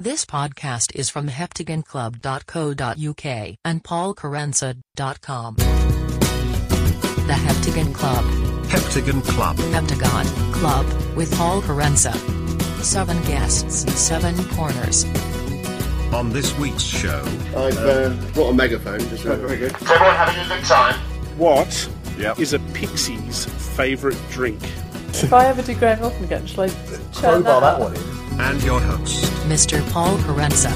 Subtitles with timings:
[0.00, 5.54] This podcast is from heptagonclub.co.uk and paulkerensa.com.
[5.56, 8.24] The Heptagon Club.
[8.66, 9.56] Heptagon Club.
[9.56, 12.14] Heptagon Club with Paul Kerensa.
[12.80, 15.04] Seven guests, seven corners.
[16.14, 17.20] On this week's show,
[17.56, 19.00] I've uh, brought a megaphone.
[19.00, 19.74] Just uh, Very good.
[19.74, 20.94] Is everyone having a good time?
[21.36, 22.38] What Yep.
[22.38, 23.46] is a pixie's
[23.76, 24.62] favourite drink?
[25.08, 26.68] If I ever do growing up again, shall I
[27.14, 28.27] turn that, that one in?
[28.40, 29.86] And your host, Mr.
[29.92, 30.70] Paul Kerensa.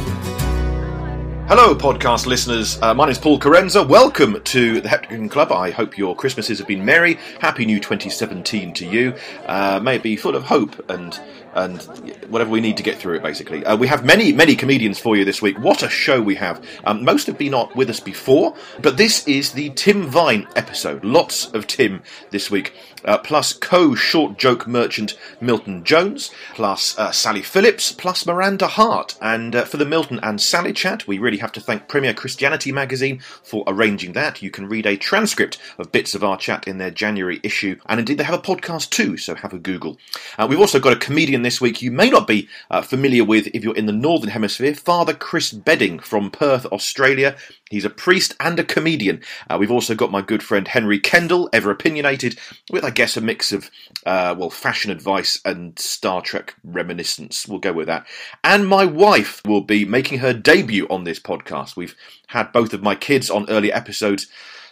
[1.48, 2.80] Hello, podcast listeners.
[2.80, 3.86] Uh, my name is Paul Kerensa.
[3.86, 5.52] Welcome to the Heptagon Club.
[5.52, 7.18] I hope your Christmases have been merry.
[7.40, 9.14] Happy New 2017 to you.
[9.46, 11.20] Uh, may it be full of hope and
[11.54, 11.82] and
[12.28, 13.22] whatever we need to get through it.
[13.22, 15.58] Basically, uh, we have many many comedians for you this week.
[15.58, 16.64] What a show we have!
[16.84, 21.04] Um, most have been on with us before, but this is the Tim Vine episode.
[21.04, 22.74] Lots of Tim this week.
[23.04, 29.16] Uh, plus co-short joke merchant Milton Jones, plus uh, Sally Phillips, plus Miranda Hart.
[29.20, 32.70] And uh, for the Milton and Sally chat, we really have to thank Premier Christianity
[32.70, 34.40] magazine for arranging that.
[34.40, 37.98] You can read a transcript of bits of our chat in their January issue, and
[37.98, 39.98] indeed they have a podcast too, so have a Google.
[40.38, 43.48] Uh, we've also got a comedian this week you may not be uh, familiar with
[43.54, 47.36] if you're in the Northern Hemisphere, Father Chris Bedding from Perth, Australia.
[47.70, 49.22] He's a priest and a comedian.
[49.48, 52.38] Uh, we've also got my good friend Henry Kendall, ever opinionated,
[52.70, 53.70] with I guess a mix of
[54.06, 57.46] uh, well fashion advice and Star Trek reminiscence.
[57.48, 58.06] We'll go with that.
[58.44, 61.76] And my wife will be making her debut on this podcast.
[61.76, 61.96] We've
[62.28, 64.26] had both of my kids on earlier episodes,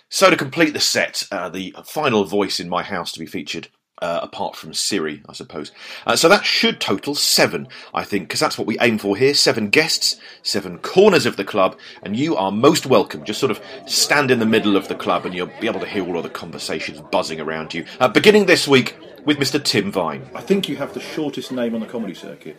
[0.08, 3.68] so to complete the set, uh, the final voice in my house to be featured.
[4.02, 5.72] Uh, apart from Siri, I suppose.
[6.06, 9.34] Uh, so that should total seven, I think, because that's what we aim for here.
[9.34, 13.24] Seven guests, seven corners of the club, and you are most welcome.
[13.24, 15.86] Just sort of stand in the middle of the club and you'll be able to
[15.86, 17.84] hear all of the conversations buzzing around you.
[18.00, 19.62] Uh, beginning this week with Mr.
[19.62, 20.28] Tim Vine.
[20.34, 22.56] I think you have the shortest name on the comedy circuit.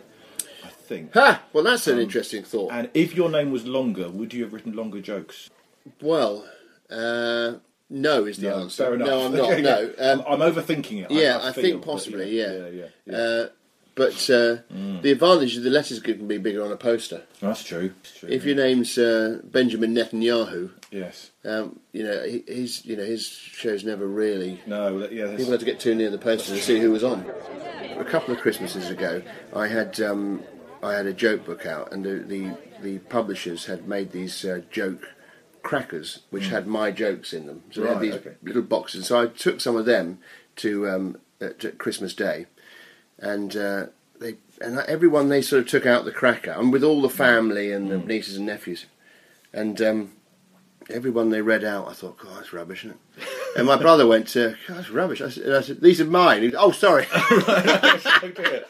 [0.64, 1.12] I think.
[1.12, 1.42] ha!
[1.52, 2.70] Well, that's an interesting thought.
[2.72, 5.50] And if your name was longer, would you have written longer jokes?
[6.00, 6.46] Well,
[6.88, 7.54] uh,
[7.92, 8.84] no is the No, answer.
[8.84, 9.08] fair enough.
[9.08, 9.60] No, I'm not.
[9.60, 11.10] No, um, I'm, I'm overthinking it.
[11.10, 12.36] yeah, I, I, feel, think possibly.
[12.38, 12.84] Yeah, yeah, yeah.
[13.06, 13.16] yeah.
[13.16, 13.48] Uh,
[13.94, 15.02] but uh, Mm.
[15.02, 17.22] the advantage is the letters can be bigger on a poster.
[17.40, 17.92] That's true.
[18.02, 18.28] That's true.
[18.30, 21.30] If your name's uh, Benjamin Netanyahu, yes.
[21.44, 25.06] um, you know he, he's you know his show's never really No.
[25.10, 25.36] Yeah.
[25.36, 27.30] People had to get too near the poster to see who was on.
[27.98, 29.20] A couple of Christmases ago,
[29.54, 30.42] I had um,
[30.82, 34.62] I had a joke book out, and the the, the publishers had made these uh,
[34.70, 35.06] joke
[35.62, 37.62] crackers, which had my jokes in them.
[37.70, 38.00] So they had.
[38.00, 38.34] These okay.
[38.42, 39.06] little boxes.
[39.06, 40.18] So I took some of them
[40.56, 42.46] to um, at, Christmas Day,
[43.18, 43.86] and uh,
[44.18, 47.72] they and everyone they sort of took out the cracker, and with all the family
[47.72, 48.06] and the Hmm.
[48.06, 48.86] nieces and nephews,
[49.52, 49.80] and.
[49.80, 50.12] Um,
[50.90, 53.28] Everyone they read out, I thought, God, that's rubbish, isn't it?
[53.56, 55.20] And my brother went, to, that's rubbish.
[55.20, 56.42] I said, I said, these are mine.
[56.42, 57.06] He was, oh, sorry.
[57.12, 58.66] it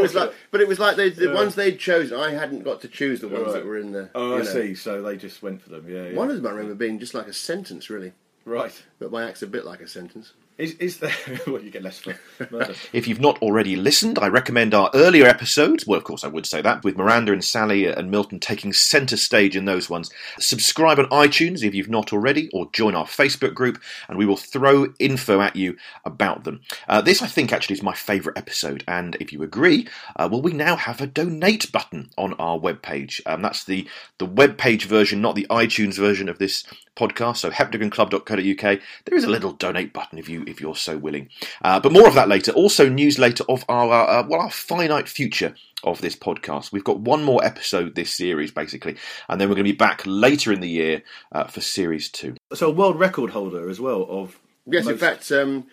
[0.00, 2.18] was like, but it was like they, the ones they'd chosen.
[2.18, 3.54] I hadn't got to choose the ones Right.
[3.54, 4.10] that were in the.
[4.14, 4.44] oh, I know.
[4.44, 4.74] see.
[4.74, 5.86] So they just went for them.
[5.88, 6.08] Yeah.
[6.08, 6.16] yeah.
[6.16, 8.12] One of them I remember being just like a sentence, really,
[8.44, 8.72] Right.
[8.98, 10.32] but my act's a bit like a sentence.
[10.58, 11.12] Is is there?
[11.46, 12.14] well, you get less for
[12.50, 12.74] murder.
[12.94, 15.86] If you've not already listened, I recommend our earlier episodes.
[15.86, 19.18] Well, of course, I would say that, with Miranda and Sally and Milton taking centre
[19.18, 20.10] stage in those ones.
[20.38, 24.38] Subscribe on iTunes if you've not already, or join our Facebook group, and we will
[24.38, 26.62] throw info at you about them.
[26.88, 30.40] Uh, this, I think, actually is my favourite episode, and if you agree, uh, well,
[30.40, 33.20] we now have a donate button on our webpage.
[33.26, 36.64] Um, that's the, the webpage version, not the iTunes version of this
[36.96, 37.36] podcast.
[37.36, 38.80] So heptagonclub.co.uk.
[39.04, 41.28] There is a little donate button if you if you're so willing.
[41.62, 42.52] Uh, but more of that later.
[42.52, 46.72] Also, news later of our uh, well our finite future of this podcast.
[46.72, 48.96] We've got one more episode this series basically,
[49.28, 51.02] and then we're going to be back later in the year
[51.32, 52.34] uh, for series two.
[52.54, 54.38] So world record holder as well of.
[54.68, 55.66] Yes, in fact, um,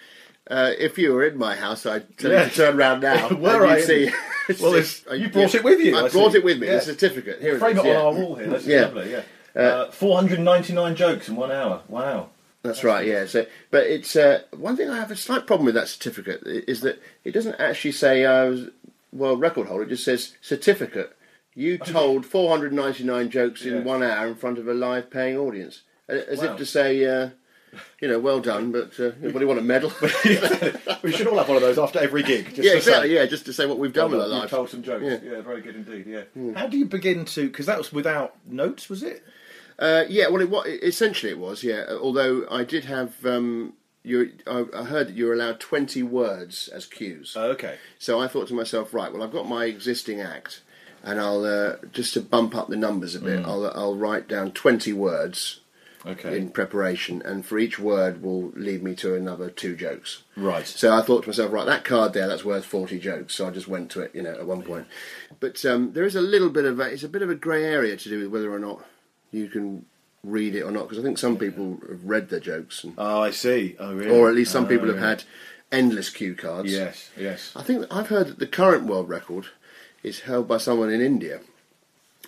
[0.52, 2.44] uh, if you were in my house, I'd tell Yeah.
[2.44, 3.30] you to turn round now.
[3.34, 4.12] Were and I you'd see.
[4.62, 6.68] Well, it's- you brought it with you, I, I brought it with me.
[6.68, 6.76] Yeah.
[6.76, 7.42] The certificate.
[7.42, 7.86] Here Frame it it is.
[7.86, 8.02] on yeah.
[8.02, 8.48] our wall here.
[8.50, 8.82] That's Yeah.
[8.82, 9.12] lovely.
[9.12, 9.22] Yeah.
[9.56, 11.82] Uh, 499 jokes in one hour.
[11.88, 12.30] Wow.
[12.64, 13.26] That's right, yeah.
[13.26, 16.80] So, but it's uh, one thing I have a slight problem with that certificate is
[16.82, 18.70] that it doesn't actually say I was
[19.12, 19.84] world record holder.
[19.84, 21.16] It just says certificate.
[21.56, 23.74] You told 499 jokes Yeah.
[23.78, 26.54] in one hour in front of a live paying audience, Uh, as Wow.
[26.54, 27.30] if to say, uh,
[28.00, 28.72] you know, well done.
[28.72, 29.92] But uh, what do you want a medal?
[31.04, 32.46] we should all have one of those after every gig.
[32.56, 33.10] Just yeah, to exactly.
[33.10, 34.52] say, Yeah, just to say what we've done with our You've lives.
[34.52, 35.04] told some jokes.
[35.04, 35.20] Yeah.
[35.22, 35.42] Yeah.
[35.42, 36.06] very good indeed.
[36.08, 36.52] Yeah.
[36.56, 37.48] How do you begin to?
[37.48, 39.24] Because that was without notes, was it?
[39.80, 41.64] Uh, yeah, well, it, wa essentially it was.
[41.64, 43.26] Yeah, although I did have.
[43.26, 43.74] Um,
[44.06, 47.36] you, I, I heard that you were allowed 20 words as cues.
[47.38, 47.78] Oh, okay.
[48.00, 50.62] So I thought to myself, right, well, I've got my existing act,
[51.04, 53.46] and I'll uh, just to bump up the numbers a bit.
[53.46, 55.62] I'll I'll write down twenty words,
[56.06, 56.36] Okay.
[56.38, 60.24] in preparation, and for each word will lead me to another two jokes.
[60.36, 60.68] Right.
[60.68, 63.36] So I thought to myself, right, that card there, that's worth forty jokes.
[63.36, 64.86] So I just went to it, you know, at one point.
[65.40, 67.64] But um, there is a little bit of a, it's a bit of a grey
[67.64, 68.84] area to do with whether or not
[69.34, 69.86] you can
[70.24, 73.22] read it or not, because I think some people have read their jokes, and, Oh,
[73.22, 73.76] I see.
[73.80, 74.10] Oh, really?
[74.12, 75.24] or at least some Oh, people have had
[75.72, 76.72] endless cue cards.
[76.72, 77.52] Yes, yes.
[77.56, 79.48] I think I've heard that the current world record
[80.04, 81.42] is held by someone in India,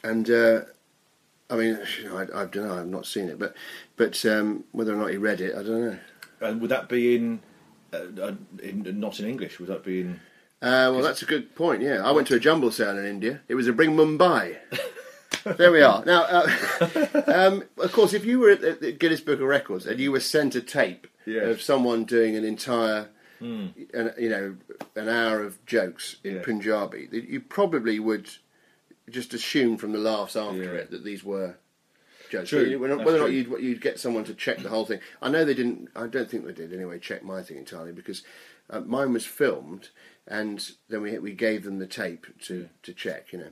[0.03, 0.61] and uh,
[1.49, 1.79] I mean,
[2.11, 3.55] I, I don't know, I've not seen it, but
[3.95, 5.97] but um, whether or not he read it, I don't know.
[6.41, 7.39] And would that be in,
[7.93, 9.59] uh, uh, in not in English?
[9.59, 10.19] Would that be in?
[10.61, 11.81] Uh, well, that's a good point.
[11.81, 13.41] Yeah, I went to a jumble sale in India.
[13.47, 14.57] It was a Bring Mumbai.
[15.57, 16.03] there we are.
[16.05, 19.99] Now, uh, um, of course, if you were at the- Guinness Book of Records and
[19.99, 21.47] you were sent a tape Yes.
[21.47, 23.07] of someone doing an entire,
[23.39, 23.73] an,
[24.17, 24.55] you know,
[24.95, 26.41] an hour of jokes in Yeah.
[26.43, 28.29] Punjabi, you probably would
[29.09, 30.69] just assume from the laughs after Yeah.
[30.81, 31.55] it that these were
[32.29, 32.49] jokes.
[32.49, 34.99] True, Whether, whether or not you'd, you'd get someone to check the whole thing.
[35.19, 35.89] I know they didn't.
[35.95, 36.99] I don't think they did anyway.
[36.99, 38.21] Check my thing entirely because
[38.69, 39.89] uh, mine was filmed,
[40.27, 43.31] and then we we gave them the tape to to check.
[43.33, 43.49] You know.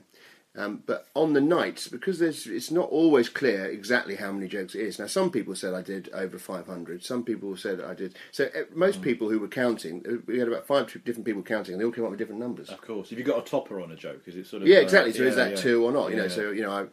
[0.56, 4.76] Um, but on the nights, because there's, it's not always clear exactly how many jokes
[4.76, 5.00] it is.
[5.00, 7.02] Now, some people said I did over 500.
[7.02, 8.16] Some people said I did.
[8.30, 9.02] So uh, most Mm.
[9.02, 11.90] people who were counting, uh, we had about five different people counting, and they all
[11.90, 12.68] came up with different numbers.
[12.68, 13.10] Of course.
[13.10, 14.22] Have you got a topper on a joke?
[14.26, 14.68] Is it sort of?
[14.68, 15.12] Yeah, uh, exactly.
[15.12, 15.56] So is that yeah.
[15.56, 16.10] two or not?
[16.10, 16.28] You know, Yeah.
[16.28, 16.84] so you know, I,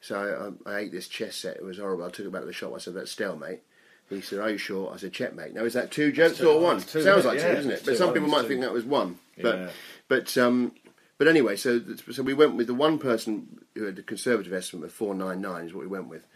[0.00, 1.56] so I, I ate this chess set.
[1.56, 2.04] It was horrible.
[2.04, 2.72] I took it back to the shop.
[2.74, 3.60] I said, "That's stalemate."
[4.10, 6.50] He said, "Are you sure?" I said, "Checkmate." Now is that two jokes two.
[6.50, 6.80] or one?
[6.80, 7.82] two, Sounds like two, Yeah, isn't it?
[7.84, 9.18] But some people might think that was one.
[9.40, 9.70] But Yeah.
[10.08, 10.72] but um,
[11.18, 11.80] but anyway, so
[12.12, 15.40] so we went with the one person who had the conservative estimate of four nine
[15.40, 16.26] nine is what we went with.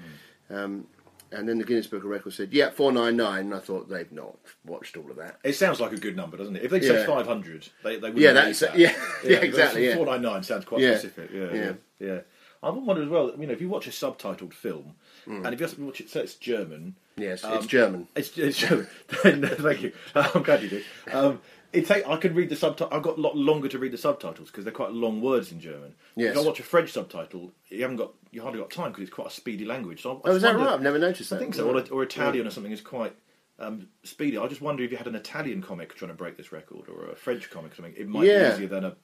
[0.49, 0.55] Hmm.
[0.55, 0.87] Um,
[1.31, 3.47] and then the Guinness Book of Records said, "Yeah, four nine nine.
[3.47, 5.39] And I thought they've not watched all of that.
[5.45, 6.63] It sounds like a good number, doesn't it?
[6.65, 6.89] If they Yeah.
[6.89, 8.79] said 500, they, they wouldn't Yeah, that's- that.
[8.79, 8.95] yeah,
[9.25, 9.95] yeah, exactly, yeah.
[9.97, 10.93] 499 sounds quite Yeah.
[10.97, 11.31] specific.
[11.33, 11.55] Yeah, Yeah.
[11.55, 11.73] yeah,
[12.07, 12.21] yeah.
[12.63, 14.95] I wonder as well, you know, if you watch a subtitled film,
[15.27, 16.97] and if you watch it, so it's German.
[17.17, 18.09] Yes, um, it's German.
[18.17, 18.89] It's, it's German.
[19.23, 19.93] Then, thank you.
[20.15, 20.85] I'm glad you did.
[21.13, 21.41] Um,
[21.73, 22.89] it take, I can read the subtitle.
[22.97, 25.61] I've got a lot longer to read the subtitles because they're quite long words in
[25.61, 25.95] German.
[26.17, 26.33] Yes.
[26.35, 29.13] If I watch a French subtitle, you haven't got you hardly got time because it's
[29.13, 30.03] quite a speedy language.
[30.03, 30.75] So I, I oh, is that wonder, right?
[30.75, 31.37] I've never noticed that.
[31.37, 31.69] I think so.
[31.69, 33.15] Or, or Italian or something is quite
[33.59, 34.39] um, speedy.
[34.39, 37.11] I just wonder if you had an Italian comic trying to break this record or
[37.11, 37.95] a French comic or something.
[37.97, 38.49] It might Yeah.
[38.49, 38.97] be easier than a,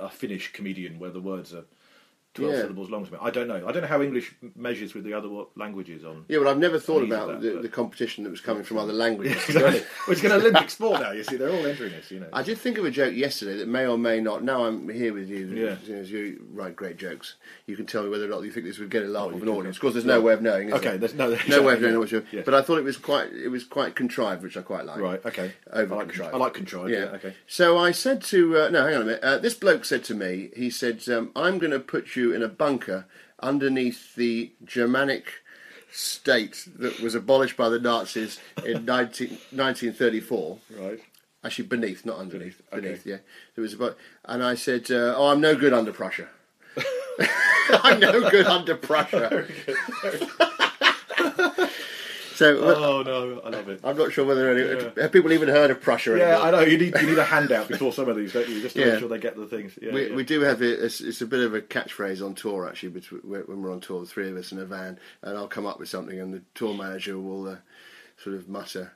[0.00, 1.64] a Finnish comedian where the words are
[2.38, 2.60] 12 Yeah.
[2.62, 3.06] syllables long.
[3.20, 3.66] I don't know.
[3.66, 6.24] I don't know how English measures with the other languages on.
[6.28, 8.78] Yeah, well, I've never thought about that, the, but- the competition that was coming from
[8.78, 9.36] other languages.
[9.48, 9.80] Exactly.
[10.06, 11.36] Well, it's an Olympic sport now, you see.
[11.36, 12.28] They're all entering this, you know.
[12.32, 14.42] I did think of a joke yesterday that may or may not.
[14.44, 15.46] Now I'm here with you.
[15.48, 15.76] Yeah.
[15.82, 17.34] As, as you write great jokes,
[17.66, 19.36] you can tell me whether or not you think this would get a laugh Oh,
[19.36, 19.76] of an audience.
[19.76, 20.72] Of course, there's no way of knowing.
[20.72, 20.98] Okay, there?
[20.98, 22.24] there's no- no way of knowing what you're.
[22.32, 22.44] Yes.
[22.44, 23.32] But I thought it was quite.
[23.32, 24.98] It was quite contrived, which I quite like.
[25.00, 25.52] Right, okay.
[25.72, 26.34] Over I like, contrived.
[26.34, 27.34] I like contrived, yeah, okay.
[27.46, 29.22] So I said to uh, no, hang on a minute.
[29.22, 32.42] Uh, this bloke said to me, he said, um, "I'm going to put you in
[32.42, 33.06] a bunker
[33.40, 35.42] underneath the Germanic
[35.90, 41.00] state that was abolished by the Nazis in 19, 1934." Right.
[41.44, 42.60] Actually, beneath, not underneath.
[42.70, 42.80] Beneath, okay.
[42.80, 43.18] Beneath, yeah.
[43.56, 46.28] It was about, and I said, uh, "Oh, I'm no good under Prussia.
[47.70, 49.46] I'm no good under Prussia."
[52.38, 53.80] So Oh, no, I love it.
[53.82, 56.16] I'm not sure whether any, have people even heard of Prussia.
[56.16, 56.42] Yeah, anymore.
[56.46, 56.60] I know.
[56.60, 58.62] You need you need a handout before some of these, don't you?
[58.62, 58.90] Just to Yeah.
[58.92, 59.76] make sure they get the things.
[59.82, 60.14] Yeah, we, yeah.
[60.14, 60.78] we do have it.
[60.78, 62.90] It's, it's a bit of a catchphrase on tour actually.
[62.90, 65.66] Between, when we're on tour, the three of us in a van, and I'll come
[65.66, 67.56] up with something, and the tour manager will uh,
[68.22, 68.92] sort of mutter,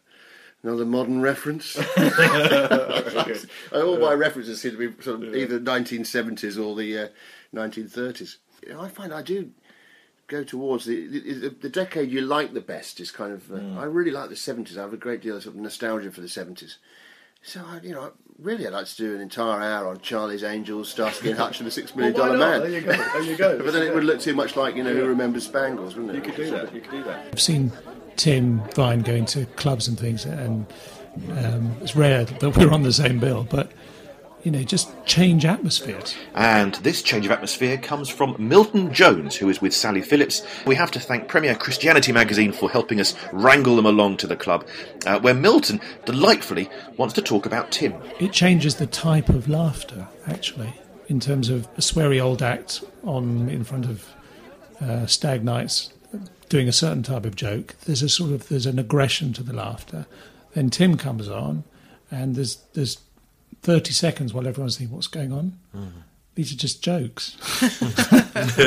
[0.63, 1.77] "Another modern reference."
[3.73, 7.09] And all my references seem to be sort of either 1970s or the uh,
[7.55, 8.37] 1930s.
[8.67, 9.51] You know, I find I do
[10.33, 13.51] go towards the, the the decade you like the best is kind of.
[13.51, 13.79] Uh, Mm.
[13.79, 14.77] I really like the 70s.
[14.77, 16.77] I have a great deal of, sort of nostalgia for the 70s.
[17.43, 20.89] So I, you know, really, I'd like to do an entire hour on Charlie's Angels,
[20.89, 22.51] Starsky and Hutch, and the Six Million Well, Dollar not?
[22.51, 22.61] Man.
[22.61, 22.93] There you go.
[22.93, 23.59] There you go.
[23.65, 26.17] but then it would look too much like you know who remembers Spangles, wouldn't it?
[26.17, 26.75] You could do that.
[26.75, 27.27] You could do that.
[27.33, 27.73] I've seen
[28.17, 30.67] Tim Vine going to clubs and things, and
[31.31, 33.71] um, it's rare that we're on the same bill, but
[34.43, 36.15] you know, just change atmospheres.
[36.35, 40.45] And this change of atmosphere comes from Milton Jones, who is with Sally Phillips.
[40.67, 44.37] We have to thank Premier Christianity magazine for helping us wrangle them along to the
[44.37, 44.67] club,
[45.07, 47.95] uh, where Milton delightfully wants to talk about Tim.
[48.19, 50.73] It changes the type of laughter, actually,
[51.09, 54.09] in terms of a sweary old act on in front of
[54.81, 55.93] uh, stag nights
[56.49, 57.77] doing a certain type of joke.
[57.85, 60.07] There's a sort of there's an aggression to the laughter.
[60.55, 61.65] Then Tim comes on,
[62.11, 62.99] and there's there's
[63.63, 65.59] 30 seconds while everyone's thinking what's going on.
[66.35, 67.37] These are just jokes,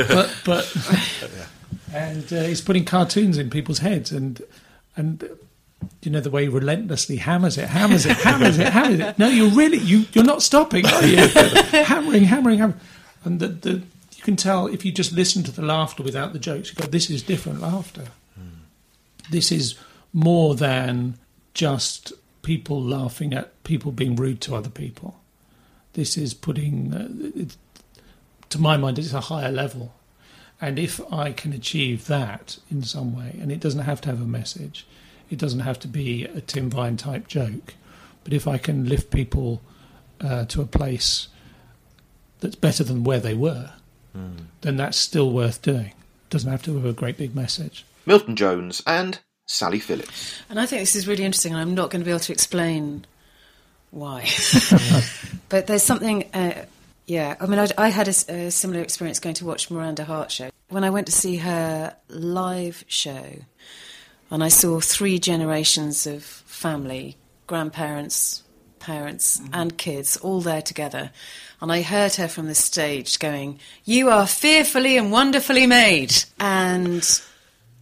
[0.08, 0.76] but but
[1.92, 4.40] and uh, he's putting cartoons in people's heads and
[4.96, 5.28] and.
[6.02, 9.18] You know the way he relentlessly hammers it, hammers it, hammers it, hammers it.
[9.18, 10.04] No, you're really you.
[10.12, 11.16] You're not stopping, are you?
[11.26, 12.80] hammering, hammering, hammering.
[13.24, 16.38] And the, the you can tell if you just listen to the laughter without the
[16.38, 16.70] jokes.
[16.70, 18.06] You go, this is different laughter.
[19.30, 19.74] this is
[20.12, 21.18] more than
[21.54, 22.12] just
[22.46, 25.18] people laughing at people being rude to other people.
[25.94, 27.56] This is putting, uh, it,
[28.50, 29.92] to my mind, it's a higher level.
[30.60, 34.22] And if I can achieve that in some way, and it doesn't have to have
[34.22, 34.86] a message,
[35.28, 37.74] it doesn't have to be a Tim Vine type joke,
[38.22, 39.60] but if I can lift people
[40.20, 41.26] uh, to a place
[42.38, 43.72] that's better than where they were,
[44.60, 45.86] then that's still worth doing.
[45.86, 47.84] It doesn't have to have a great big message.
[48.06, 50.42] Milton Jones and Sally Phillips.
[50.50, 52.32] And I think this is really interesting, and I'm not going to be able to
[52.32, 53.06] explain
[53.90, 54.28] why.
[55.48, 56.64] but there's something, uh,
[57.06, 57.36] yeah.
[57.40, 60.50] I mean, I, I had a similar experience going to watch Miranda Hart show.
[60.68, 63.24] When I went to see her live show,
[64.30, 68.42] and I saw three generations of family, grandparents,
[68.80, 71.10] parents, and kids all there together.
[71.60, 76.12] And I heard her from the stage going, You are fearfully and wonderfully made.
[76.40, 77.04] And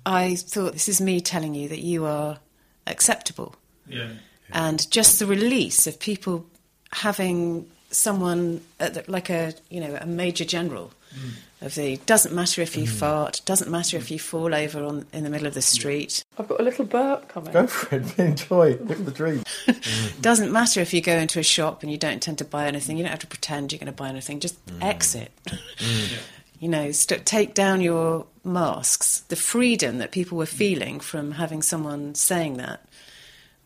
[0.06, 2.38] I thought, This is me telling you that you are
[2.87, 3.54] acceptable
[3.87, 4.08] Yeah.
[4.52, 6.46] and just the release of people
[6.92, 11.30] having someone at the, like a you know a major general mm.
[11.64, 12.88] of the doesn't matter if you mm.
[12.88, 16.49] fart doesn't matter if you fall over on in the middle of the street I've
[16.49, 17.52] got a little burp coming.
[17.52, 18.18] Go for it.
[18.18, 18.76] Enjoy.
[18.80, 19.44] Live the dream.
[20.20, 22.96] doesn't matter if you go into a shop and you don't intend to buy anything
[22.96, 24.82] you don't have to pretend you're going to buy anything just mm.
[24.82, 25.30] exit
[26.64, 31.61] you know st- take down your masks the freedom that people were feeling from having
[31.61, 32.83] someone saying that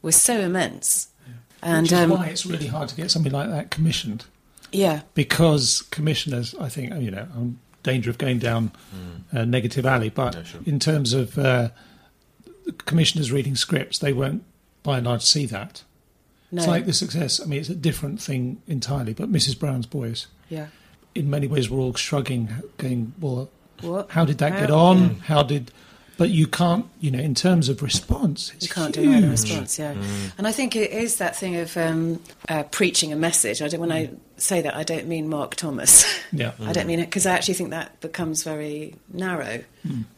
[0.03, 1.07] was so immense
[1.63, 4.25] and Which is um, why it's really hard to get something like that commissioned.
[4.73, 8.73] yeah because commissioners, I think, you know, I'm danger of going down
[9.31, 10.37] a negative alley, but
[10.67, 11.69] in terms of uh,
[12.85, 14.43] commissioners reading scripts, they won't,
[14.83, 15.85] by and large, see that.
[16.51, 17.41] no It's like the success.
[17.41, 19.15] I mean, it's a different thing entirely.
[19.15, 19.59] But Mrs.
[19.59, 20.67] Brown's boys, yeah
[21.19, 22.49] in many ways, we're all shrugging,
[22.79, 23.49] going, "Well,
[23.81, 24.11] What?
[24.11, 25.11] how did that get How- on?
[25.11, 25.21] Mm.
[25.23, 25.71] How did?"
[26.17, 29.07] But you can't, you know, in terms of response, it's You can't huge.
[29.07, 29.95] deny the response, yeah.
[29.95, 30.33] Mm.
[30.37, 33.63] And I think it is that thing of um, uh, preaching a message.
[33.63, 34.17] I don't, when I mm.
[34.37, 36.05] say that, I don't mean Mark Thomas.
[36.33, 36.53] Yeah.
[36.61, 39.65] I don't mean it because I actually think that becomes very narrow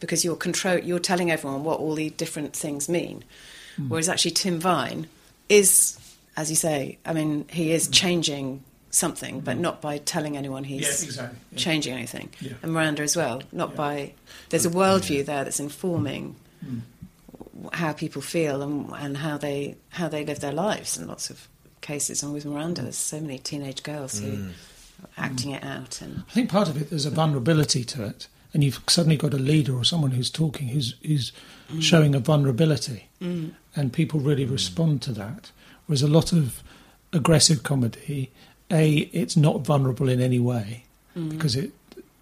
[0.01, 3.23] because you're control, you're telling everyone what all the different things mean.
[3.87, 5.07] Whereas actually Tim Vine
[5.47, 5.97] is,
[6.35, 9.61] as you say, I mean, he is changing something, but mm-hmm.
[9.61, 11.39] not by telling anyone he's Yeah, exactly.
[11.51, 11.57] Yeah.
[11.57, 12.29] changing anything.
[12.39, 12.53] Yeah.
[12.61, 14.13] And Miranda as well, not by.
[14.49, 17.67] There's a worldview there that's informing mm-hmm.
[17.73, 21.47] how people feel and, and how they how they live their lives in lots of
[21.79, 22.21] cases.
[22.21, 24.49] And with Miranda, there's so many teenage girls who mm.
[24.49, 26.01] are acting it out.
[26.01, 29.33] And I think part of it there's a vulnerability to it, and you've suddenly got
[29.33, 31.31] a leader or someone who's talking who's who's
[31.71, 31.81] mm.
[31.81, 33.51] showing a vulnerability, mm.
[33.75, 35.51] and people really respond to that.
[35.87, 36.61] Whereas a lot of
[37.13, 38.31] aggressive comedy,
[38.71, 40.83] a it's not vulnerable in any way
[41.15, 41.71] because it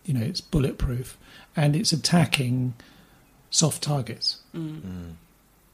[0.06, 1.18] you know it's bulletproof
[1.56, 2.74] and it's attacking
[3.52, 4.38] soft targets.
[4.56, 5.14] Mm.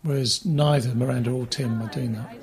[0.04, 2.36] Whereas neither Miranda or Tim are doing that.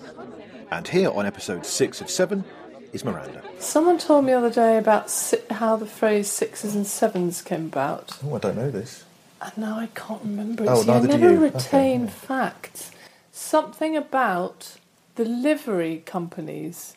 [0.70, 2.44] And here on episode six of seven
[2.92, 3.42] is Miranda.
[3.58, 7.66] Someone told me the other day about si- how the phrase sixes and sevens came
[7.66, 9.04] about, Oh, I don't know this.
[9.40, 10.68] and now I can't remember it.
[10.68, 11.44] Oh, See, I neither do never you.
[11.46, 12.10] Okay, retain yeah.
[12.10, 12.90] facts.
[13.30, 14.76] Something about
[15.14, 16.96] the livery companies,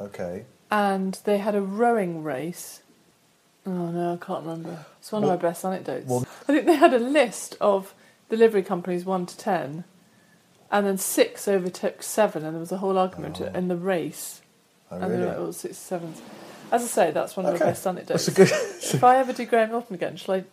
[0.00, 0.44] Okay.
[0.70, 2.82] And they had a rowing race.
[3.66, 4.86] Oh no, I can't remember.
[4.98, 6.06] It's one of my best anecdotes.
[6.08, 7.94] well- I think they had a list of
[8.28, 9.84] the livery companies one to ten,
[10.70, 13.46] and then six overtook seven, and there was a whole argument oh.
[13.46, 14.40] in the race.
[14.90, 15.20] Oh, and they really?
[15.22, 16.20] were like, oh, six sevens.
[16.72, 17.64] As I say, that's one of Okay.
[17.64, 18.26] my best anecdotes.
[18.26, 18.94] That's a good.
[18.94, 20.44] if I ever do Graham Norton again, shall I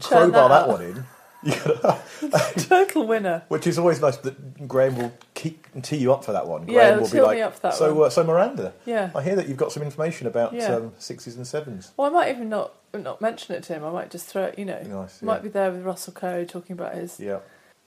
[0.00, 0.68] churn crowbar that out?
[0.68, 1.04] one in.
[1.44, 3.42] Total winner.
[3.48, 6.66] which is always nice that Graham will keep tee you up for that one.
[6.68, 8.24] Yeah, Graham he'll will be tee like, me up for that so, one." Uh, so
[8.24, 9.10] Miranda, Yeah.
[9.14, 10.74] I hear that you've got some information about Yeah.
[10.76, 11.92] um, sixes and sevens.
[11.96, 13.84] Well, I might even not not mention it to him.
[13.84, 14.58] I might just throw it.
[14.58, 17.38] You know, Nice, might be there with Russell Crowe talking about his Yeah.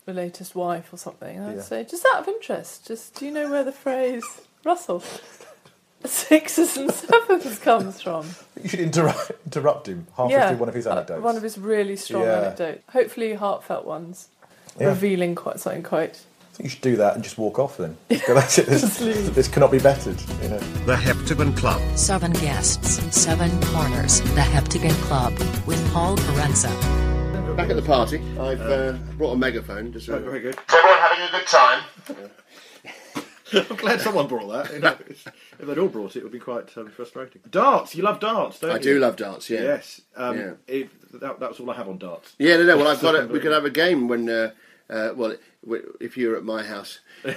[0.07, 1.37] latest wife or something.
[1.37, 1.61] And I'd Yeah.
[1.61, 4.23] say, just out of interest, just do you know where the phrase
[4.63, 5.03] Russell
[6.07, 8.25] sixes and sevens comes from?
[8.63, 11.21] You should interrupt, interrupt him halfway yeah, through one of his uh, anecdotes.
[11.21, 12.39] one of his really strong Yeah.
[12.39, 12.83] anecdotes.
[12.91, 14.29] Hopefully, heartfelt ones,
[14.79, 14.87] Yeah.
[14.87, 16.11] revealing quite something quite.
[16.53, 17.97] I think you should do that and just walk off then.
[18.25, 18.65] Go, that's it.
[18.67, 20.19] This, this cannot be bettered.
[20.41, 20.57] You know.
[20.85, 21.81] The Heptagon Club.
[21.97, 24.21] Seven guests, seven corners.
[24.21, 25.33] The Heptagon Club
[25.67, 26.71] with Paul Kerensa.
[27.57, 29.91] Back at the party, I've uh, brought a megaphone.
[29.93, 30.55] Just Oh, very good.
[30.55, 31.83] Is everyone having a good time?
[33.53, 34.73] I'm glad someone brought that.
[34.73, 35.25] You know, if
[35.59, 37.41] they'd all brought it, it would be quite um, frustrating.
[37.49, 37.95] Darts.
[37.95, 38.79] You love darts, don't I you?
[38.81, 39.49] do love darts.
[39.49, 39.61] Yeah.
[39.61, 40.01] Yes.
[40.15, 40.51] Um, Yeah.
[40.67, 42.33] If, that, that was all I have on darts.
[42.39, 42.77] Yeah, no, no.
[42.77, 43.29] Well, I've got it.
[43.29, 44.51] We could have a game when, uh,
[44.89, 46.99] uh, well, w- if you're at my house.
[47.23, 47.31] Um,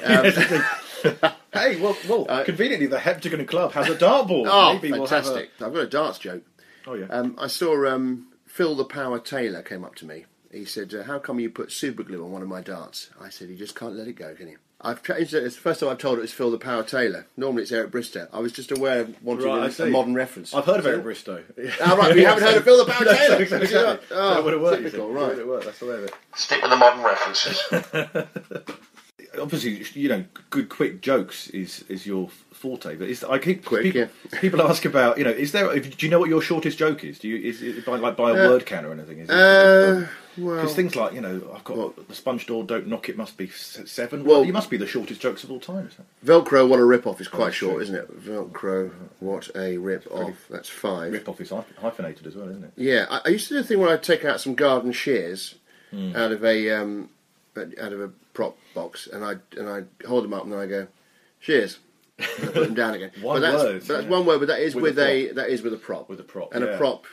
[1.53, 4.47] Hey, well, well Uh, conveniently, the Heptagon Club has a dartboard.
[4.51, 5.51] oh, Maybe we'll have fantastic!
[5.61, 6.43] I've got a darts joke.
[6.87, 7.07] Oh, yeah.
[7.07, 11.05] Um, I saw um, Phil the Power Taylor came up to me He said, uh,
[11.05, 13.75] "How come you put super glue on one of my darts?" I said, "You just
[13.75, 15.43] can't let it go, can you?" I've changed it.
[15.43, 17.27] It's the first time I've told it it's Phil the Power Taylor.
[17.37, 18.29] Normally it's Eric Bristow.
[18.33, 19.91] I was just aware of wanting Right, I a, a see.
[19.91, 20.55] modern reference.
[20.55, 21.43] I've heard of Eric Bristow.
[21.83, 23.43] Ah, right, but you haven't heard of Phil the Power No, Taylor?
[23.43, 23.75] exactly.
[23.75, 23.95] Not?
[23.97, 24.17] exactly.
[24.17, 24.83] Oh, that would have worked.
[24.85, 25.21] typical, right.
[25.21, 25.65] That would have worked.
[25.65, 26.15] That's the way of it.
[26.37, 27.61] Stick with the modern references.
[29.41, 32.97] Obviously, you know, good quick jokes is is your forte.
[32.97, 34.09] But it's, I keep Quick, people, yeah.
[34.41, 37.19] people ask about you know is there do you know what your shortest joke is?
[37.19, 39.19] Do you is it by like by a Uh, word count or anything?
[39.19, 40.07] Is it, Uh,
[40.39, 43.37] well, because things like you know I've got the sponge door don't knock it must
[43.37, 44.25] be seven.
[44.25, 45.87] Well- Well, you must be the shortest jokes of all time.
[45.89, 46.27] Isn't it?
[46.27, 47.83] Velcro, what a rip-off is quite Oh, short, true.
[47.83, 48.25] isn't it?
[48.25, 48.91] Velcro,
[49.21, 50.37] what a rip-off.
[50.51, 51.13] That's five.
[51.13, 52.73] Rip off is hyphenated as well, isn't it?
[52.77, 55.57] Yeah, I, I used to do a thing where I'd take out some garden shears
[55.91, 56.15] Hmm.
[56.15, 57.09] out of a um,
[57.57, 60.67] out of a prop box, and I and I hold them up, and then I
[60.67, 60.87] go
[61.41, 61.79] shears,
[62.19, 63.11] put them down again.
[63.23, 64.11] One but that's, word, but that's yeah.
[64.11, 66.09] one word, but that is With with, a a, that is with a prop.
[66.11, 66.73] With a prop, and yeah.
[66.73, 67.07] a prop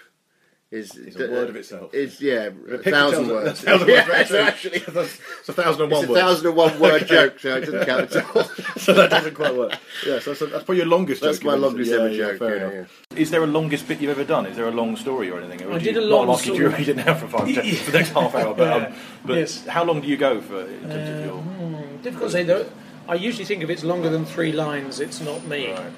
[0.72, 1.94] is It's a word of itself.
[1.94, 3.64] Is yeah, a Picture thousand words.
[3.64, 4.48] a thousand yeah, words, so right?
[4.48, 7.06] actually, It's a thousand and it's a thousand and one word Okay.
[7.06, 8.44] joke, so it doesn't count at all.
[8.78, 9.74] so that doesn't quite work.
[10.06, 11.22] Yeah, so that's, that's probably your longest.
[11.22, 13.02] That's joke my you've ever- longest yeah, ever yeah, joke, Fair yeah, enough.
[13.16, 14.48] Is there a longest bit you've ever done?
[14.48, 15.68] Is there a long story or anything?
[15.68, 16.84] Or I did a long Not asking you to story.
[16.84, 18.94] read it now for five ten, for the next half hour, but, um,
[19.24, 19.66] but Yes.
[19.68, 21.36] how long do you go for in terms of your?
[21.42, 22.44] Hmm, difficult to say.
[22.44, 22.68] Though,
[23.08, 25.72] I usually think if it's longer than three lines, it's not me.
[25.72, 25.92] Right.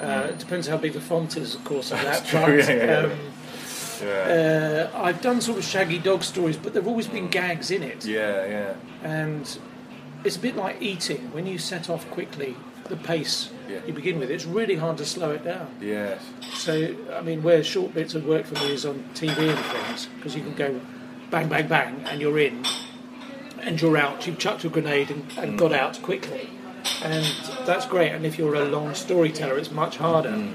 [0.00, 2.24] Uh, it depends how big the font is, of course, of that.
[2.24, 2.98] true, but, yeah, yeah, yeah.
[2.98, 3.16] Um, Yeah.
[4.02, 8.04] Uh, I've done sort of shaggy dog stories, but there've always been gags in it.
[8.04, 8.74] yeah, yeah.
[9.02, 9.58] And
[10.24, 11.32] it's a bit like eating.
[11.32, 12.56] When you set off quickly,
[12.88, 13.80] the pace Yeah.
[13.86, 15.68] you begin with, it's really hard to slow it down.
[15.80, 16.22] Yes.
[16.54, 20.06] So, I mean, where short bits have worked for me is on TV and things,
[20.16, 20.80] because you can go
[21.30, 22.64] bang, bang, bang, and you're in,
[23.60, 24.26] and you're out.
[24.26, 26.48] You've chucked a grenade and, and got out quickly.
[27.02, 27.24] And
[27.66, 28.12] that's great.
[28.12, 30.48] And if you're a long storyteller, it's much harder.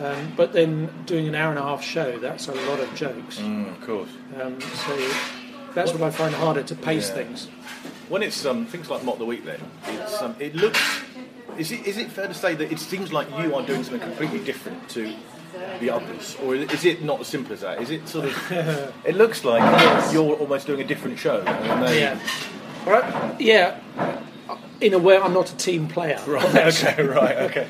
[0.00, 3.38] Um, but then doing an hour and a half show, that's a lot of jokes.
[3.38, 4.08] Mm, of course.
[4.40, 4.96] Um, so
[5.74, 7.14] that's what I find harder to pace Yeah.
[7.16, 7.48] things.
[8.08, 10.80] When it's um, things like Mock the Week, then it's um, it looks.
[11.58, 14.00] Is it is it fair to say that it seems like you are doing something
[14.00, 15.12] completely different to
[15.80, 17.80] the others, or is it not as simple as that?
[17.82, 18.52] Is it sort of?
[19.04, 19.62] it looks like
[20.12, 21.40] you're almost doing a different show.
[21.42, 22.18] And they, Yeah.
[22.86, 23.40] All right.
[23.40, 23.78] Yeah.
[24.80, 26.18] In a way, I'm not a team player.
[26.26, 26.44] Right.
[26.74, 27.02] Okay.
[27.02, 27.36] Right.
[27.50, 27.68] Okay.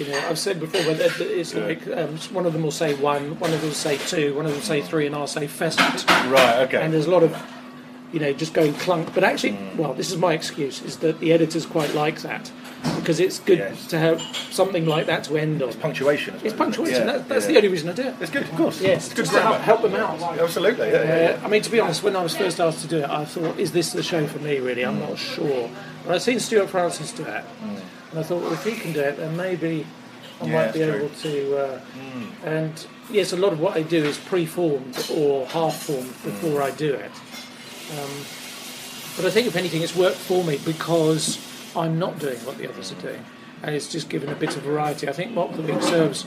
[0.00, 2.94] You know, I've said before, but it- it's like um, one of them will say
[2.94, 5.26] one, one of them will say two, one of them will say three, and I'll
[5.26, 6.08] say pheasant.
[6.08, 6.60] Right.
[6.60, 6.80] Okay.
[6.80, 7.36] And there's a lot of,
[8.10, 9.12] you know, just going clunk.
[9.14, 12.50] But actually, well, this is my excuse: is that the editors quite like that
[12.96, 13.88] because it's good Yes.
[13.88, 15.68] to have something like that to end on.
[15.68, 16.34] It's punctuation.
[16.36, 16.56] It's it?
[16.56, 17.06] punctuation.
[17.06, 17.52] Yeah, that, that's yeah.
[17.52, 18.14] the only reason I do it.
[18.22, 18.80] It's good, of course.
[18.80, 20.18] Yes, it's good to help, help them out.
[20.38, 20.88] Absolutely.
[20.88, 21.02] Yeah.
[21.02, 21.36] yeah, yeah.
[21.42, 23.26] Uh, I mean, to be honest, when I was first asked to do it, I
[23.26, 24.82] thought, is this the show for me, really?
[24.82, 25.68] I'm not sure.
[26.06, 27.44] But I've seen Stuart Francis do it,
[28.10, 29.86] and I thought, well, if he can do it, then maybe
[30.40, 30.92] I Yeah, might be true.
[30.94, 31.56] able to.
[31.58, 31.80] Uh,
[32.44, 36.94] And yes, a lot of what I do is pre-formed or half-formed before I do
[36.94, 37.10] it.
[37.98, 38.10] Um,
[39.16, 41.38] but I think, if anything, it's worked for me because
[41.76, 43.22] I'm not doing what the others are doing,
[43.62, 45.08] and it's just given a bit of variety.
[45.08, 46.24] I think Mock the Week serves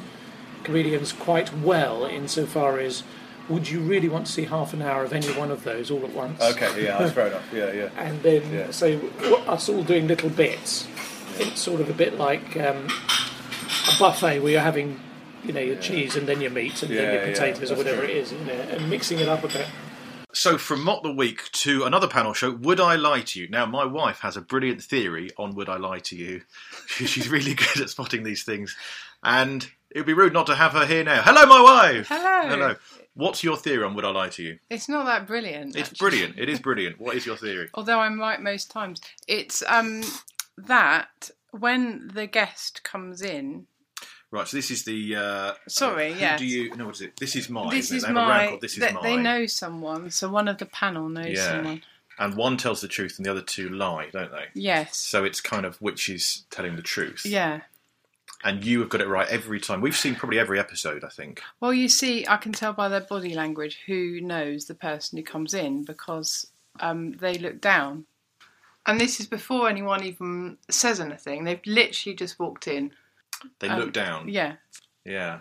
[0.64, 3.04] comedians quite well insofar as
[3.50, 6.04] would you really want to see half an hour of any one of those all
[6.06, 6.42] at once?
[6.42, 6.86] Okay.
[6.86, 6.98] Yeah.
[7.00, 7.44] That's fair enough.
[7.54, 7.72] Yeah.
[7.74, 7.90] Yeah.
[7.98, 8.72] And then, Yeah.
[8.72, 8.98] so
[9.48, 10.88] us all doing little bits.
[11.40, 15.00] It's sort of a bit like um, a buffet where you're having,
[15.44, 17.76] you know, your cheese and then your meat and Yeah, then your yeah, potatoes or
[17.76, 18.10] whatever true.
[18.10, 19.68] it is, you know, and mixing it up a bit.
[20.36, 23.48] So, from Mock the Week to another panel show, Would I Lie to You?
[23.50, 26.42] Now, my wife has a brilliant theory on Would I Lie to You.
[26.88, 28.76] She's really good at spotting these things.
[29.24, 31.22] And it would be rude not to have her here now.
[31.24, 32.08] Hello, my wife!
[32.10, 32.50] Hello.
[32.50, 32.76] Hello.
[33.16, 34.60] What's your theory on Would I Lie to You?
[34.72, 35.76] It's not that brilliant.
[35.76, 36.10] It's actually.
[36.10, 36.40] brilliant.
[36.40, 37.00] It is brilliant.
[37.00, 37.70] What is your theory?
[37.76, 39.02] Although I'm right most times.
[39.28, 40.02] It's um
[40.58, 43.68] that when the guest comes in,
[44.34, 45.16] Right, so this is the.
[45.16, 46.40] Uh, Sorry, who yes.
[46.40, 46.76] Do you.
[46.76, 47.16] No, what is it?
[47.18, 47.70] This is mine.
[47.70, 48.58] this isn't They have a rank my.
[48.60, 49.04] This is they, mine.
[49.04, 51.52] they know someone, so one of the panel knows Yeah.
[51.52, 51.82] someone.
[52.18, 54.46] And one tells the truth and the other two lie, don't they?
[54.56, 54.98] Yes.
[54.98, 57.26] So it's kind of which is telling the truth.
[57.26, 57.62] Yeah.
[58.44, 59.82] And you have got it right every time.
[59.82, 61.42] We've seen probably every episode, I think.
[61.60, 65.24] Well, you see, I can tell by their body language who knows the person who
[65.24, 66.48] comes in because
[66.80, 68.06] um, they look down.
[68.86, 71.44] And this is before anyone even says anything.
[71.44, 72.92] They've literally just walked in.
[73.60, 74.28] They Um, look down.
[74.30, 74.56] Yeah.
[75.06, 75.40] Yeah.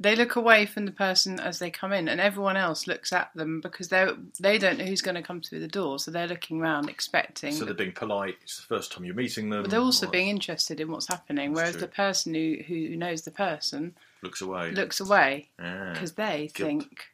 [0.00, 3.30] They look away from the person as they come in, and everyone else looks at
[3.36, 4.08] them because they
[4.40, 7.52] they don't know who's going to come through the door, so they're looking around, expecting.
[7.52, 8.36] So they're being polite.
[8.42, 9.62] It's the first time you're meeting them.
[9.62, 11.82] but they're also being interested in what's happening, whereas true.
[11.82, 14.72] the person who, who knows the person looks away.
[14.72, 16.68] looks away Ah, because they guilt.
[16.68, 17.04] think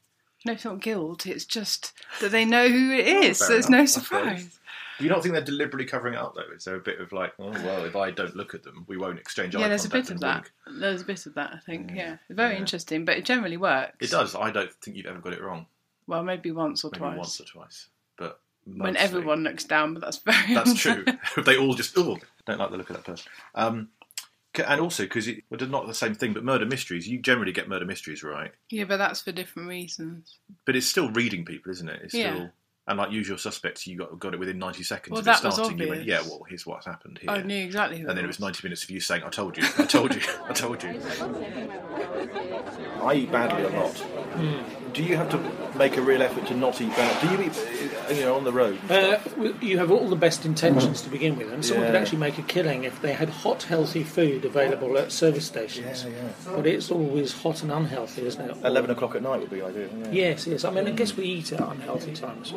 [0.45, 1.27] no, it's not guilt.
[1.27, 3.39] It's just that they know who it is.
[3.39, 4.05] fair so there's enough, no I suppose.
[4.07, 4.55] surprise.
[4.99, 6.53] Do you not think they're deliberately covering it up though?
[6.55, 8.97] Is there a bit of like, oh well, if I don't look at them, we
[8.97, 10.51] won't exchange eye Yeah, there's a contact bit of and that.
[10.67, 10.81] wink?
[10.81, 11.51] There's a bit of that.
[11.55, 11.93] I think.
[11.95, 13.95] Yeah, very interesting, but it generally works.
[14.01, 14.35] It does.
[14.35, 15.67] I don't think you've ever got it wrong.
[16.09, 17.17] Well, maybe once or maybe twice.
[17.19, 20.55] once or twice, but when mostly- everyone looks down, but that's very.
[20.55, 21.05] That's true.
[21.45, 23.31] they all just oh don't like the look of that person.
[23.55, 23.89] Um,
[24.67, 27.69] and also because it well, not the same thing, but murder mysteries you generally get
[27.69, 30.39] murder mysteries right, yeah, but that's for different reasons.
[30.65, 32.01] but it's still reading people, isn't it?
[32.03, 32.35] It's Yeah.
[32.35, 32.53] still
[32.87, 35.45] and like usual suspects, you got got it within ninety seconds Well, of that it
[35.47, 35.79] was starting.
[35.79, 37.31] You went, yeah, well, here's what's happened here.
[37.31, 38.45] I knew exactly who and it then it was was.
[38.45, 40.99] ninety minutes of you saying, "I told you, I told you, I told you."
[43.03, 43.97] I eat badly a lot.
[43.99, 44.88] Hmm.
[44.93, 47.21] Do you have to make a real effort to not eat bad?
[47.21, 48.79] Do you eat, you know, on the road?
[48.91, 49.19] Uh,
[49.61, 52.43] you have all the best intentions to begin with, and someone could actually make a
[52.43, 56.05] killing if they had hot, healthy food available at service stations.
[56.05, 56.55] Yeah, yeah.
[56.57, 58.57] But it's always hot and unhealthy, isn't it?
[58.65, 59.89] Eleven o'clock at night would be ideal.
[59.99, 60.11] Yeah.
[60.11, 60.65] Yes, yes.
[60.65, 62.53] I mean, I guess we eat at unhealthy times,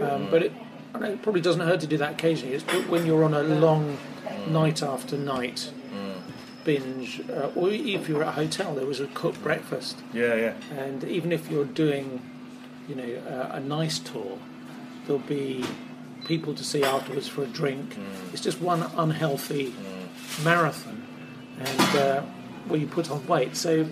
[0.00, 0.52] um, but it,
[0.94, 2.54] I know it probably doesn't hurt to do that occasionally.
[2.54, 3.98] It's when you're on a long
[4.48, 5.70] night after night
[6.64, 10.54] binge, uh, or if you're at a hotel, there was a cooked breakfast, Yeah, yeah.
[10.76, 12.20] and even if you're doing,
[12.88, 14.38] you know, uh, a nice tour,
[15.06, 15.64] there'll be
[16.26, 17.96] people to see afterwards for a drink.
[18.32, 19.74] It's just one unhealthy
[20.44, 21.02] marathon,
[21.58, 22.22] and uh,
[22.68, 23.56] where you put on weight.
[23.56, 23.86] So,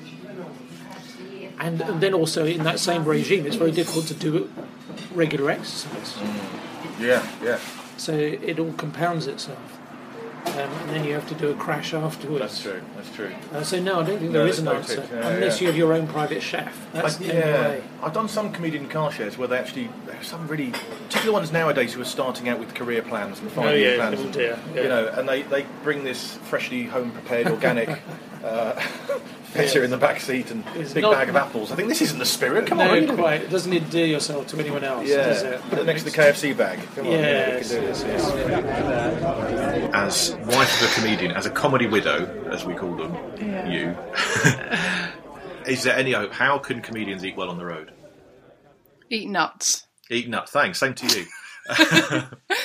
[1.59, 4.51] and, and then also in that same regime, it's very difficult to do
[5.15, 6.17] regular exercise.
[6.99, 7.59] Yeah, yeah.
[7.97, 9.79] So it all compounds itself.
[10.47, 12.41] Um, and then you have to do a crash afterwards.
[12.41, 12.83] That's true.
[12.97, 13.33] That's true.
[13.53, 15.61] Uh, so no, I don't think No, there is an no answer yeah, unless yeah.
[15.61, 16.77] you have your own private chef.
[16.93, 17.81] That's I, yeah.
[18.03, 20.71] I've done some comedian car shares where they actually there's some really
[21.09, 24.09] particular ones nowadays who are starting out with career plans and five Oh, year yeah,
[24.09, 24.21] plans.
[24.21, 24.35] oh and,
[24.75, 24.83] yeah.
[24.83, 27.89] You know, and they, they bring this freshly home prepared organic
[28.45, 28.81] uh,
[29.53, 31.71] feta in the back seat and It's big not- bag of apples.
[31.73, 32.67] I think this isn't the spirit.
[32.67, 33.17] Come no, on, you know.
[33.17, 33.51] quite.
[33.51, 35.61] Doesn't endear yourself to anyone else, does it?
[35.71, 36.79] put it next to the KFC bag.
[36.95, 38.03] Come on, yeah, can Yes, do this.
[38.05, 39.95] yes, yes.
[39.95, 43.69] as wife of a comedian, as a comedy widow, as we call them, Yeah.
[43.69, 43.97] you.
[45.73, 46.33] is there any hope?
[46.33, 47.93] How can comedians eat well on the road?
[49.11, 49.87] Eat nuts.
[50.11, 50.51] Eat nuts.
[50.53, 50.79] Thanks.
[50.79, 51.27] Same to you.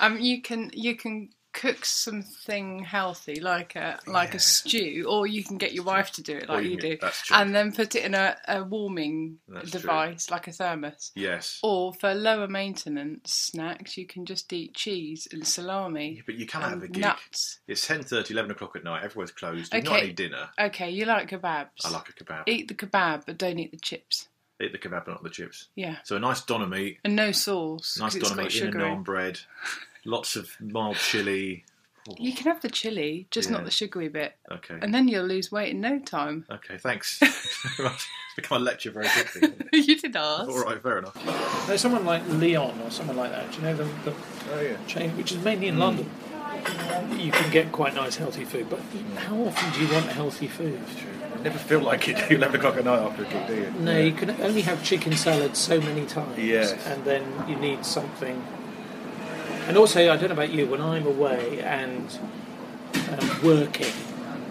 [0.00, 5.42] Um, you can you can cook something healthy like a like a stew, or you
[5.42, 7.36] can get your wife to do it like you you do, true.
[7.36, 9.80] and then put it in a, a warming That's true.
[9.80, 11.12] device like a thermos.
[11.14, 11.60] Yes.
[11.62, 16.22] Or for lower maintenance snacks, you can just eat cheese and salami.
[16.26, 17.02] But you can and have a gig.
[17.02, 17.60] nuts.
[17.68, 19.04] It's 10.30, 11 o'clock at night.
[19.04, 19.72] Everywhere's closed.
[19.72, 20.00] Not Okay.
[20.00, 20.50] any dinner.
[20.60, 21.84] Okay, you like kebabs.
[21.84, 22.42] I like a kebab.
[22.48, 24.28] Eat the kebab, but don't eat the chips.
[24.62, 25.68] Eat the kebab, but not the chips.
[25.74, 27.98] Yeah, So a nice doner meat, and no sauce.
[27.98, 29.40] Nice doner meat in a naan bread,
[30.04, 31.64] lots of mild chili.
[32.18, 33.56] You can have the chili, just Yeah.
[33.56, 34.76] not the sugary bit, Okay.
[34.82, 36.44] and then you'll lose weight in no time.
[36.50, 37.18] Okay, thanks.
[37.22, 37.66] it's
[38.36, 39.54] become a lecture very quickly.
[39.72, 40.48] you did ask.
[40.48, 41.66] All right, fair enough.
[41.66, 43.50] There's someone like Leon or someone like that.
[43.52, 44.14] Do you know the, the
[44.52, 44.76] Oh yeah.
[44.86, 45.80] chain, which is mainly in hmm.
[45.80, 46.10] London?
[47.18, 48.80] You can get quite nice healthy food, but
[49.16, 50.80] how often do you want healthy food?
[51.42, 52.30] Never feel like it.
[52.30, 53.70] Eleven o'clock at night after a gig, do you?
[53.80, 56.38] No, you can only have chicken salad so many times.
[56.38, 56.72] Yes.
[56.86, 58.42] And then you need something.
[59.66, 62.18] And also, I don't know about you, when I'm away and
[63.10, 63.92] um, working,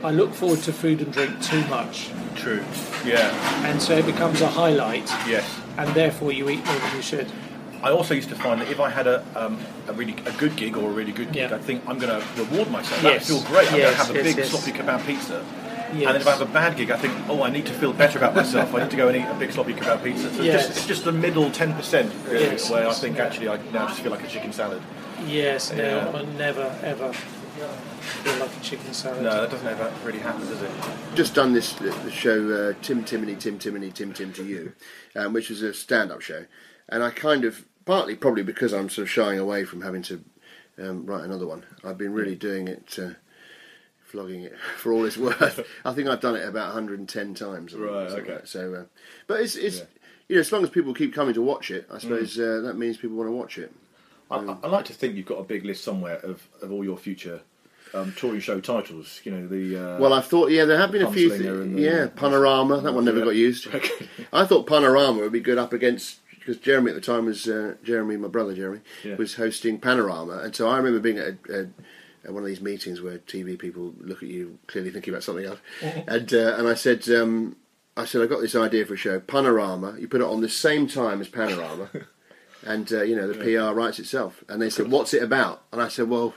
[0.04, 2.10] I look forward to food and drink too much.
[2.36, 2.64] True.
[3.06, 3.30] Yeah.
[3.66, 5.46] And so it becomes a highlight, Yes.
[5.78, 7.28] and therefore you eat more than you should.
[7.84, 10.56] I also used to find that if I had a, um, a really a good
[10.56, 11.56] gig or a really good gig, Yeah.
[11.56, 13.02] I think I'm going to reward myself.
[13.02, 13.30] That Yes.
[13.30, 13.66] would feel great.
[13.68, 14.50] I'm going Yes, to have a yes, big yes.
[14.50, 15.46] sloppy kebab pizza.
[15.94, 16.08] Yes.
[16.08, 17.94] And then if I have a bad gig, I think, oh, I need to feel
[17.94, 18.74] better about myself.
[18.74, 20.34] I need to go and eat a big sloppy kebab pizza.
[20.34, 20.56] So Yes.
[20.56, 22.70] it's, just, it's just the middle 10% really, Yes.
[22.70, 24.82] where I think actually I now just feel like a chicken salad.
[25.28, 26.12] Yes, no, Yeah.
[26.20, 29.22] I never ever feel like a chicken salad.
[29.24, 30.72] No, that doesn't ever really happen, does it?
[31.16, 34.74] just done this the the show uh, Tim Timinee Tim Timinee Tim Tim to you,
[35.16, 36.46] um, which was a stand-up show,
[36.90, 40.24] and I kind of partly probably because I'm sort of shying away from having to
[40.80, 41.64] um, write another one.
[41.84, 43.12] I've been really doing it, uh,
[44.14, 45.60] flogging it for all it's worth.
[45.86, 47.74] I think I've done it about 110 times.
[47.74, 48.34] Right, okay.
[48.36, 48.48] like.
[48.48, 48.84] So, uh,
[49.28, 49.82] but it's it's
[50.30, 52.76] you know as long as people keep coming to watch it, I suppose uh, that
[52.78, 53.74] means people want to watch it.
[54.32, 56.84] I, I I like to think you've got a big list somewhere of, of all
[56.84, 57.42] your future
[57.94, 59.20] um, touring show titles.
[59.24, 59.78] You know, the.
[59.96, 61.30] Uh, Well, I thought, yeah, there have been a few.
[61.30, 62.82] Th- the- yeah, Panorama.
[62.82, 63.26] That one never Yeah.
[63.26, 63.68] got used.
[64.34, 67.76] I thought Panorama would be good up against because Jeremy at the time was uh,
[67.84, 69.16] Jeremy, my brother Jeremy, Yeah.
[69.16, 71.68] was hosting Panorama, and so I remember being at, a, a,
[72.26, 75.46] at one of these meetings where TV people look at you clearly thinking about something
[75.46, 77.08] else, and uh, and I said.
[77.10, 77.58] Um,
[77.96, 79.96] I said I got this idea for a show, Panorama.
[80.00, 81.92] You put it on the same time as Panorama,
[82.66, 84.44] and uh, you know the PR writes itself.
[84.50, 86.34] And they said, "What's it about?" And I said, "Well,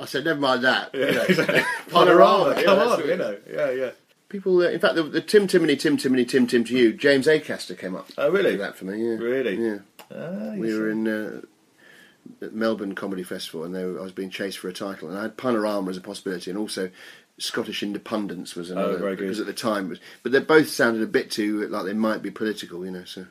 [0.00, 0.90] I said never mind that.
[0.94, 1.64] you know.
[1.90, 3.36] Panorama, yeah, come on, you know.
[3.52, 3.90] Yeah, yeah.
[4.28, 7.26] People, uh, in fact, the, the Tim Timinee, Tim Timinee, Tim Tim to you, James
[7.26, 8.08] Acaster came up.
[8.16, 8.54] Oh, really?
[8.54, 9.16] that for me, yeah.
[9.16, 9.56] Really?
[9.56, 9.78] Yeah.
[10.14, 11.40] Ah, We were in uh,
[12.42, 15.18] at Melbourne Comedy Festival, and they were, I was being chased for a title, and
[15.18, 16.90] I had Panorama as a possibility, and also
[17.38, 19.24] Scottish Independence was another Oh, very good.
[19.24, 22.22] because at the time, was, but they both sounded a bit too like they might
[22.22, 23.04] be political, you know.
[23.04, 23.26] So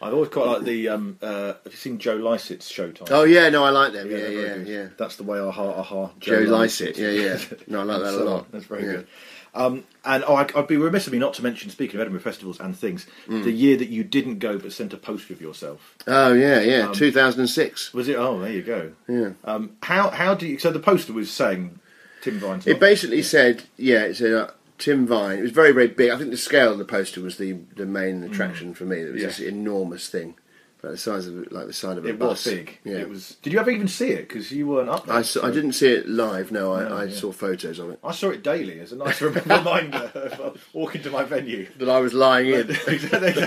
[0.00, 0.88] I've always quite liked the.
[0.88, 3.08] Um, uh, have you seen Joe Lycett's Showtime?
[3.10, 4.10] Oh yeah, no, I like them.
[4.10, 4.88] Yeah, they're yeah, yeah.
[4.96, 6.10] That's the way aha aha.
[6.18, 6.98] Joe Lycett.
[6.98, 7.38] Yeah, yeah.
[7.68, 8.50] No, I like that a lot.
[8.50, 8.92] That's very Yeah.
[8.92, 9.06] good.
[9.54, 12.22] Um, and oh, I, I'd be remiss of me not to mention, speaking of Edinburgh
[12.22, 13.44] festivals and things, Mm.
[13.44, 15.94] the year that you didn't go but sent a poster of yourself.
[16.06, 16.86] Oh yeah, yeah.
[16.88, 17.92] Um, 2006.
[17.92, 18.16] Was it?
[18.16, 18.92] Oh, there you go.
[19.08, 19.32] Yeah.
[19.44, 20.58] Um, how how do you?
[20.58, 21.78] So the poster was saying
[22.22, 22.62] Tim Vine.
[22.64, 25.38] It basically said, yeah, it said uh, Tim Vine.
[25.38, 26.10] It was very, very big.
[26.10, 29.00] I think the scale of the poster was the the main attraction for me.
[29.00, 29.20] It was Mm.
[29.20, 29.26] Yeah.
[29.26, 30.34] this enormous thing,
[30.82, 32.44] like the size of like the side of a It bus.
[32.44, 32.78] was big.
[32.84, 32.96] Yeah.
[32.98, 33.36] It was.
[33.42, 34.28] Did you ever even see it?
[34.28, 35.14] Because you weren't up there.
[35.16, 36.50] I, saw, I didn't see it live.
[36.50, 37.14] No, I, No, I yeah.
[37.14, 37.98] saw photos of it.
[38.02, 41.68] I saw it daily as a nice reminder of uh, walking to my venue.
[41.78, 42.70] That I was lying in.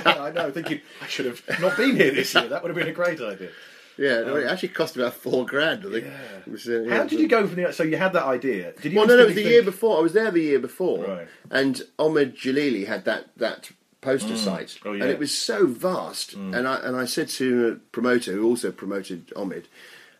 [0.05, 2.47] I know, thinking I should have not been here this year.
[2.47, 3.49] That would have been a great idea.
[3.97, 5.85] Yeah, no, Um, it actually cost about four grand.
[5.85, 6.05] I think.
[6.45, 7.71] It was, uh, yeah, How did you go from the?
[7.71, 8.73] So you had that idea.
[8.81, 8.97] Did you?
[8.99, 9.97] Well, no, no, it was instantly the year think- before.
[9.97, 11.27] I was there the year before, Right.
[11.49, 13.69] and Omid Djalili had that that
[14.05, 14.37] poster Mm.
[14.37, 16.37] site, Oh, and it was so vast.
[16.37, 16.55] Mm.
[16.55, 19.65] And I and I said to a promoter who also promoted Omid,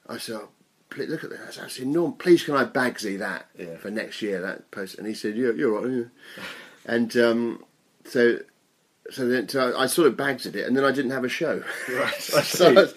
[0.08, 0.50] I said, oh,
[0.98, 1.54] "Look at that!
[1.56, 2.18] That's enormous.
[2.20, 3.78] Please, can I bagsy that Yeah.
[3.78, 6.08] for next year?" That poster, and he said, "Yeah, you're right."
[6.86, 7.64] And um,
[8.06, 8.40] so.
[9.12, 11.62] So then, so I sort of bagsed it, and then I didn't have a show.
[11.88, 12.88] Right, so,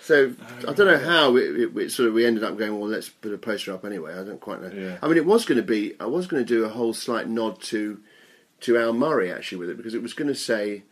[0.00, 0.32] so
[0.66, 2.72] I don't know how it, it, it sort of we ended up going.
[2.80, 4.14] Well, let's put a poster up anyway.
[4.18, 4.70] I don't quite know.
[4.74, 4.96] Yeah.
[5.02, 5.92] I mean, it was going to be.
[6.00, 8.00] I was going to do a whole slight nod to
[8.62, 10.82] to Al Murray actually with it because it was going to say,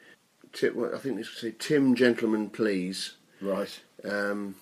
[0.74, 3.80] well, I think it was going to say Tim, gentlemen, please, Right.
[4.04, 4.54] um,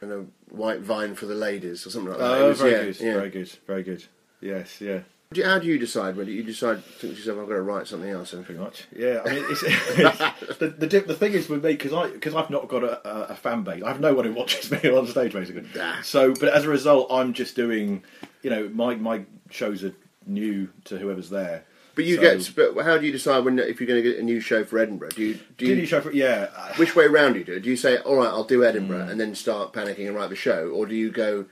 [0.00, 2.38] and a white vine for the ladies or something like that.
[2.38, 3.00] Oh, was- very yeah, good.
[3.00, 3.14] yeah.
[3.14, 3.50] Very good.
[3.66, 4.04] Very good.
[4.40, 4.80] Yes.
[4.80, 5.00] Yeah.
[5.32, 6.16] Do How do you decide?
[6.16, 8.30] Whether you decide, think to yourself, I've got to write something else?
[8.30, 8.44] then?
[8.44, 8.84] Pretty much.
[8.94, 9.22] Yeah.
[9.26, 12.48] I mean, it's, it's, the, the the thing is with me because I because I've
[12.48, 13.82] not got a, a, a fan base.
[13.82, 15.64] I have no one who watches me on stage basically.
[16.04, 18.04] So, but as a result, I'm just doing.
[18.42, 19.92] You know, my my shows are
[20.26, 21.64] new to whoever's there.
[21.96, 22.74] But you So- get.
[22.76, 24.78] But how do you decide when if you're going to get a new show for
[24.78, 25.08] Edinburgh?
[25.16, 26.46] Do you do you, you show for yeah?
[26.76, 27.60] Which way round do you do it?
[27.64, 29.10] Do you say, all right, I'll do Edinburgh, Hmm.
[29.10, 30.68] and then start panicking and write the show?
[30.68, 31.46] Or do you go,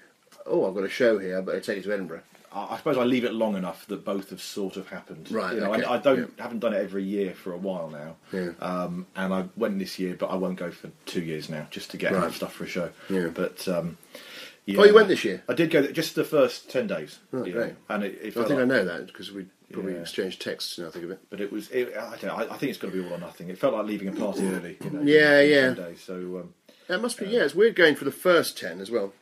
[0.47, 2.21] oh, I've got a show here, but I take it to Edinburgh?
[2.53, 5.29] I I suppose I leave it long enough that both have sort of happened.
[5.33, 7.89] Right, You know, okay, I, I don't haven't done it every year for a while
[7.91, 8.17] now.
[8.33, 8.51] Yeah.
[8.61, 11.91] Um, and I went this year, but I won't go for two years now, just
[11.93, 12.19] to get Right.
[12.19, 12.91] enough stuff for a show.
[13.09, 13.29] Yeah.
[13.35, 13.97] But um,
[14.67, 14.79] yeah.
[14.81, 15.43] Oh, you went this year?
[15.49, 17.19] I did go just the first ten days.
[17.33, 17.43] Oh,
[17.89, 20.01] and it, it I think I know that because we probably Yeah.
[20.01, 21.21] exchanged texts now I think of it.
[21.31, 21.71] But it was.
[21.71, 22.35] It, I don't know.
[22.35, 23.49] I, I think it's got to be all or nothing.
[23.49, 24.77] It felt like leaving a party early.
[24.83, 25.75] You know, Yeah, yeah.
[25.75, 26.15] 10 so.
[26.15, 26.55] Um,
[26.89, 29.13] That must be, yeah, it's weird going for the first 10 as well.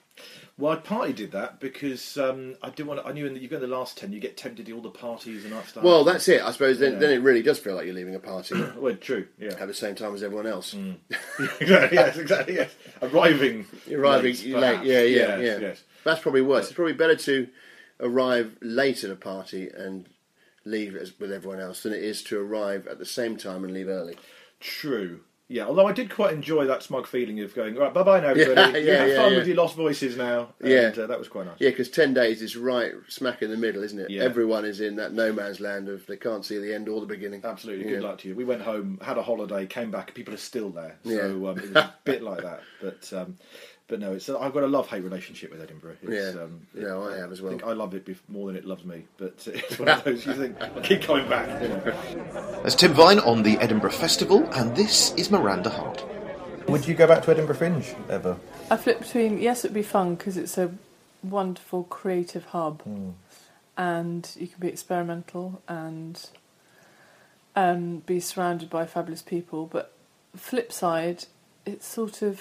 [0.59, 3.01] well, I partly did that because um, I did want.
[3.01, 4.71] To, I knew in the, you go in the last ten, you get tempted to
[4.71, 5.83] do all the parties and that stuff.
[5.85, 6.43] Well, that's it.
[6.43, 6.99] I suppose then, Yeah.
[6.99, 9.27] then it really does feel like you're leaving a party well, true.
[9.39, 9.55] Yeah.
[9.59, 10.75] at the same time as everyone else.
[11.61, 11.97] exactly.
[11.99, 12.17] Yes.
[12.17, 12.55] Exactly.
[12.57, 12.71] Yes.
[13.01, 13.67] Arriving.
[13.91, 15.59] Arriving late, late, yeah, yeah, Yes, yeah.
[15.69, 15.83] Yes.
[16.05, 16.67] That's probably worse.
[16.67, 17.49] It's probably better to
[18.01, 20.07] arrive late at a party and
[20.65, 23.73] leave as, with everyone else than it is to arrive at the same time and
[23.73, 24.17] leave early.
[24.61, 25.21] True.
[25.49, 28.29] Yeah, although I did quite enjoy that smug feeling of going, right, bye bye now,
[28.29, 28.73] everybody.
[28.73, 29.39] Yeah, yeah, have yeah, fun yeah.
[29.39, 30.55] with your lost voices now.
[30.61, 30.93] And, Yeah.
[30.97, 31.57] uh, that was quite nice.
[31.59, 34.09] Yeah, because 10 days is right smack in the middle, isn't it?
[34.09, 34.23] Yeah.
[34.23, 37.07] Everyone is in that no man's land of they can't see the end or the
[37.07, 37.43] beginning.
[37.45, 37.85] Absolutely.
[37.85, 37.97] Yeah.
[37.97, 38.35] Good luck to you.
[38.35, 40.97] We went home, had a holiday, came back, people are still there.
[41.05, 41.21] So Yeah.
[41.25, 42.63] um, it was a bit like that.
[42.81, 43.37] But um,
[43.89, 45.97] but no, it's I've got a love hate relationship with Edinburgh.
[46.03, 46.43] It's, Yeah.
[46.43, 47.53] um, Yeah, I have as well.
[47.53, 49.05] I think I love it more than it loves me.
[49.19, 51.63] But it's one of those you think, I keep coming back.
[51.63, 52.61] You know.
[52.63, 56.05] There's Tim Vine on the Edinburgh Festival, and this is Miranda Hart.
[56.69, 58.37] Would you go back to Edinburgh Fringe ever?
[58.71, 60.73] I flip between yes, it'd be fun because it's a
[61.23, 62.83] wonderful creative hub,
[63.77, 66.25] and you can be experimental and
[67.57, 69.67] um, be surrounded by fabulous people.
[69.67, 69.93] But
[70.37, 71.25] flip side,
[71.67, 72.41] it's sort of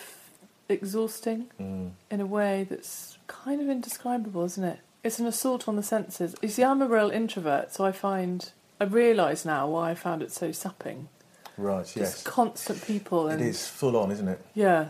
[0.72, 1.92] exhausting mm.
[2.10, 4.80] in a way that's kind of indescribable, isn't it?
[5.04, 6.36] It's an assault on the senses.
[6.42, 10.22] You see, I'm a real introvert, so I find I realise now why I found
[10.24, 11.10] it so sapping.
[11.58, 12.24] Right, Just yes.
[12.24, 14.44] constant people and It is full on, isn't it?
[14.54, 14.90] yeah.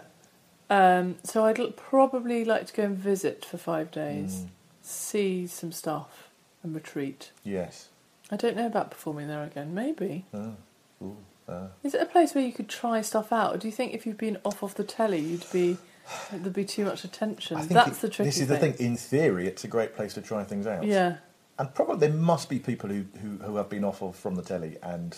[0.70, 4.48] Um, so I'd l- probably like to go and visit for five days, mm.
[4.82, 6.30] see some stuff,
[6.63, 7.32] and retreat.
[7.44, 7.89] Yes.
[8.32, 9.74] I don't know about performing there again.
[9.74, 10.26] Maybe.
[10.34, 10.56] Oh.
[11.84, 13.54] Is it a place where you could try stuff out?
[13.54, 15.78] Or do you think if you've been off of the telly, you'd be
[16.32, 17.58] there'd be too much attention?
[17.68, 18.76] That's it- the tricky This is the thing.
[18.80, 20.84] In theory, it's a great place to try things out.
[20.84, 21.18] Yeah.
[21.60, 24.42] And probably there must be people who, who, who have been off of from the
[24.42, 25.16] telly and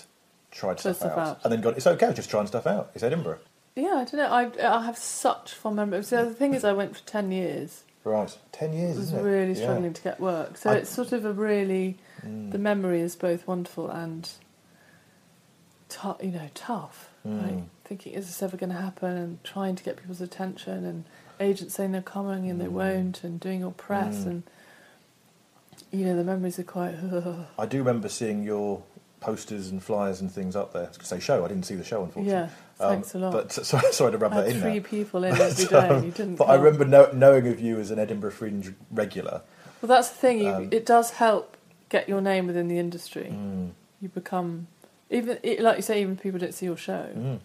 [0.51, 1.39] tried stuff, stuff out, out.
[1.43, 1.73] and then gone.
[1.75, 2.91] It's okay, just trying stuff out.
[2.95, 3.39] It's Edinburgh,
[3.75, 4.27] Yeah, I don't know.
[4.29, 6.09] I I have such fond memories.
[6.09, 7.83] So the thing is, I went for ten years.
[8.03, 8.37] right?
[8.51, 9.23] Ten years, I was isn't it?
[9.23, 9.61] really Yeah.
[9.63, 10.57] struggling to get work.
[10.57, 12.51] So I- it's sort of a really Mm.
[12.51, 14.29] the memory is both wonderful and
[15.95, 17.09] tou- you know tough.
[17.25, 17.63] Like Mm.
[17.85, 19.11] thinking, is this ever going to happen?
[19.15, 21.03] And trying to get people's attention, and
[21.39, 22.71] agents saying they're coming and they Mm.
[22.71, 24.25] won't, and doing your press, Mm.
[24.27, 24.43] and
[25.91, 26.95] you know the memories are quite.
[27.59, 28.83] I do remember seeing your
[29.19, 30.83] posters and flyers and things up there.
[30.83, 31.45] I was going to say show.
[31.45, 32.31] I didn't see the show, unfortunately.
[32.33, 33.31] Yeah, Thanks a lot.
[33.31, 34.81] But sorry, sorry to rub I that had in three there.
[34.81, 36.35] people in every But, um, You didn't.
[36.35, 39.41] But I remember know, knowing of you as an Edinburgh Fringe regular.
[39.81, 40.39] Well, that's the thing.
[40.39, 41.55] You, Um, it does help
[41.87, 43.29] get your name within the industry.
[43.33, 43.71] Mm.
[44.01, 44.67] You become
[45.09, 46.01] even like you say.
[46.01, 47.39] Even if people don't see your show, Mm.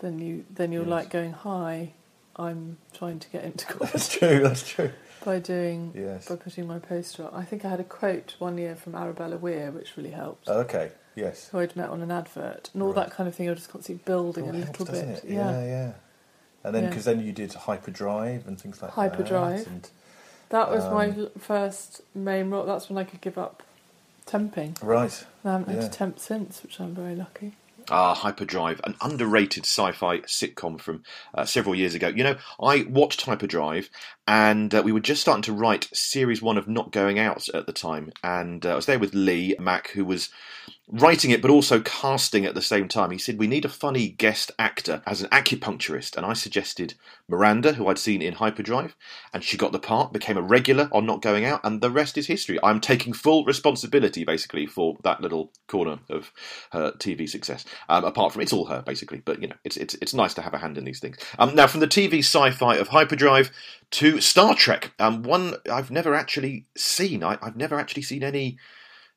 [0.00, 0.90] then you then you're Yes.
[0.90, 1.92] like going, "Hi,
[2.36, 4.40] I'm trying to get into comedy." That's true.
[4.40, 4.90] That's true.
[5.24, 6.28] by doing Yes.
[6.28, 7.34] by putting my poster up.
[7.34, 10.48] I think I had a quote one year from Arabella Weir, which really helped.
[10.48, 10.92] Okay.
[11.16, 11.48] Yes.
[11.48, 13.06] Who I'd met on an advert, and all Right.
[13.06, 13.50] that kind of thing.
[13.50, 15.24] I just constantly building Oh, a it little helps, bit.
[15.24, 15.24] it?
[15.24, 15.92] Yeah, yeah.
[16.62, 16.88] And then Yeah.
[16.90, 19.00] because then you did Hyperdrive and things like that.
[19.00, 19.66] Hyperdrive.
[20.50, 22.64] That was my Um, l- first main role.
[22.64, 23.62] That's when I could give up
[24.28, 24.80] temping.
[24.82, 25.24] right.
[25.42, 25.88] And I haven't had Yeah.
[25.88, 27.56] to temp since, which I'm very lucky.
[27.90, 31.02] Ah, Hyperdrive, an underrated sci-fi sitcom from
[31.34, 32.08] uh, several years ago.
[32.08, 33.88] You know, I watched Hyperdrive,
[34.28, 37.64] and uh, we were just starting to write series one of Not Going Out at
[37.64, 40.28] the time, and uh, I was there with Lee Mack, who was
[40.90, 43.10] writing it but also casting at the same time.
[43.10, 46.94] He said we need a funny guest actor as an acupuncturist, and I suggested
[47.26, 48.96] Miranda, who I'd seen in Hyperdrive,
[49.32, 52.18] and she got the part, became a regular on Not Going Out, and the rest
[52.18, 52.58] is history.
[52.62, 56.32] I'm taking full responsibility basically for that little corner of
[56.72, 57.64] her TV success.
[57.88, 60.42] Um, apart from it's all her basically, but you know it's it's it's nice to
[60.42, 61.16] have a hand in these things.
[61.38, 63.50] Um, now from the TV sci-fi of Hyperdrive
[63.92, 67.24] to Star Trek, um, one I've never actually seen.
[67.24, 68.58] I, I've never actually seen any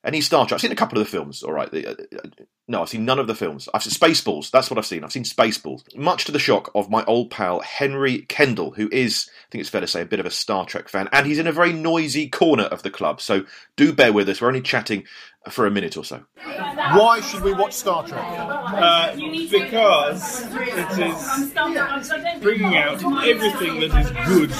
[0.03, 0.57] any Star Trek.
[0.57, 1.43] I've seen a couple of the films.
[1.43, 2.29] All right, The- uh,
[2.67, 3.67] no, I've seen none of the films.
[3.73, 4.51] I've seen Spaceballs.
[4.51, 5.03] That's what I've seen.
[5.03, 5.83] I've seen Spaceballs.
[5.95, 9.69] Much to the shock of my old pal Henry Kendall, who is, I think it's
[9.69, 11.73] fair to say, a bit of a Star Trek fan, and he's in a very
[11.73, 13.19] noisy corner of the club.
[13.19, 13.45] So
[13.75, 14.41] do bear with us.
[14.41, 15.03] We're only chatting
[15.49, 16.23] for a minute or so.
[16.45, 18.23] Why should we watch Star Trek?
[18.23, 19.15] Uh,
[19.49, 24.51] because it is bringing out everything that is good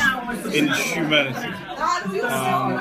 [0.56, 1.54] in humanity.
[2.22, 2.80] Um,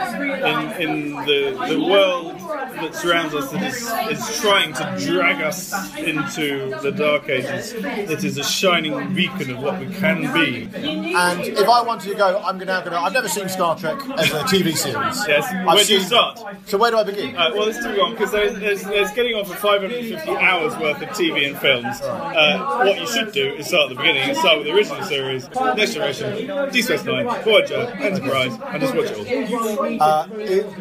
[0.80, 2.40] in in the, the world
[2.74, 8.24] that surrounds us that is, is trying to drag us into the dark ages, it
[8.24, 10.68] is a shining beacon of what we can be.
[10.74, 12.98] And if I wanted to go, I'm now going to.
[12.98, 15.26] I've never seen Star Trek as a TV series.
[15.28, 16.40] Yes, I've where do you seen- start?
[16.66, 17.36] So where do I begin?
[17.36, 21.02] Uh, well, let's do on because there's, there's, there's getting on for 550 hours worth
[21.02, 22.00] of TV and films.
[22.00, 25.02] Uh, what you should do is start at the beginning and start with the original
[25.04, 30.02] series, Next Generation, Deep Space Nine, Voyager, Enterprise, and just watch it all.
[30.02, 30.26] Uh,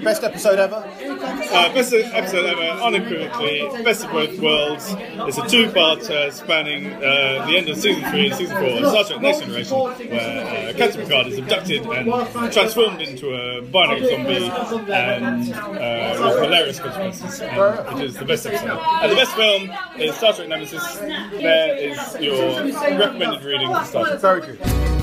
[0.03, 0.83] best episode ever.
[1.79, 4.93] Best episode ever, unequivocally, best of both worlds.
[4.97, 9.05] It's a two-parter spanning uh, the end of season three and season four of Star
[9.05, 14.51] Trek Next Generation, where uh, Captain Picard is abducted and transformed into a binary zombie,
[14.91, 17.39] and uh, with hilarious consequences.
[17.39, 18.77] It is the best episode.
[19.01, 20.97] And the best film is Star Trek Nemesis.
[20.97, 22.61] There is your
[22.99, 24.19] recommended reading for Star Trek.
[24.19, 24.98] Very good.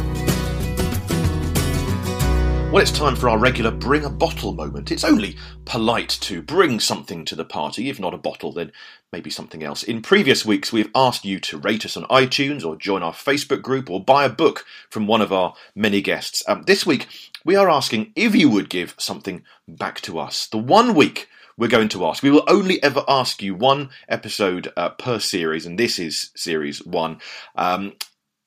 [2.73, 4.91] Well, it's time for our regular bring a bottle moment.
[4.91, 7.89] It's only polite to bring something to the party.
[7.89, 8.71] If not a bottle, then
[9.13, 9.83] maybe something else.
[9.83, 13.63] In previous weeks, we've asked you to rate us on iTunes or join our Facebook
[13.63, 16.43] group or buy a book from one of our many guests.
[16.47, 17.07] Um, this week,
[17.45, 20.47] we are asking if you would give something back to us.
[20.47, 22.23] The one week we're going to ask.
[22.23, 26.85] We will only ever ask you one episode uh, per series, and this is series
[26.85, 27.19] one.
[27.55, 27.95] Um,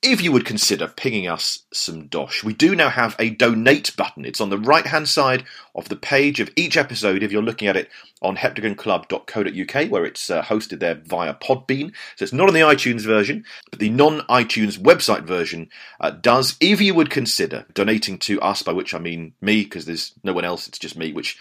[0.02, 4.24] if you would consider pinging us some dosh, we do now have a donate button.
[4.24, 5.44] It's on the right hand side
[5.76, 7.90] of the page of each episode if you're looking at it
[8.22, 11.94] on heptagonclub.co.uk, where it's uh, hosted there via Podbean.
[12.16, 16.56] So it's not on the iTunes version, but the non iTunes website version uh, does.
[16.62, 20.32] If you would consider donating to us, by which I mean me, because there's no
[20.32, 21.38] one else, it's just me, which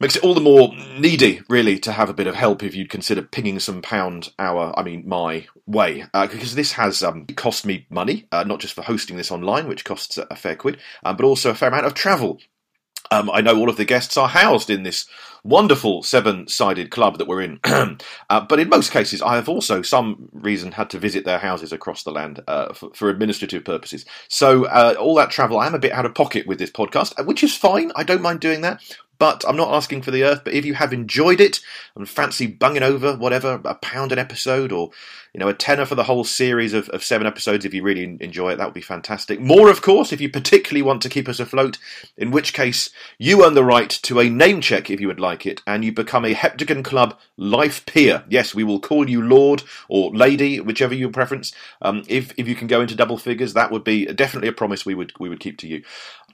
[0.00, 2.90] makes it all the more needy, really, to have a bit of help if you'd
[2.90, 7.64] consider pinging some pound our, I mean, my way, uh, because this has um, cost
[7.64, 11.16] me money, uh, not just for hosting this online, which costs a, fair quid, um,
[11.16, 12.40] but also a fair amount of travel.
[13.10, 15.06] Um, I know all of the guests are housed in this
[15.44, 20.28] wonderful seven-sided club that we're in, uh, but in most cases, I have also some
[20.32, 24.06] reason had to visit their houses across the land uh, for, for administrative purposes.
[24.28, 27.18] So uh, all that travel, I am a bit out of pocket with this podcast,
[27.18, 27.92] uh, which is fine.
[27.96, 28.80] I don't mind doing that.
[29.22, 30.40] But I'm not asking for the earth.
[30.42, 31.60] But if you have enjoyed it
[31.94, 34.90] and fancy bunging over whatever a pound an episode, or
[35.32, 38.18] you know a tenner for the whole series of, of seven episodes, if you really
[38.18, 39.38] enjoy it, that would be fantastic.
[39.38, 41.78] More, of course, if you particularly want to keep us afloat.
[42.16, 45.46] In which case, you earn the right to a name check if you would like
[45.46, 48.24] it, and you become a Heptagon Club life peer.
[48.28, 51.52] Yes, we will call you Lord or Lady, whichever your preference.
[51.80, 54.84] Um, if if you can go into double figures, that would be definitely a promise
[54.84, 55.84] we would we would keep to you.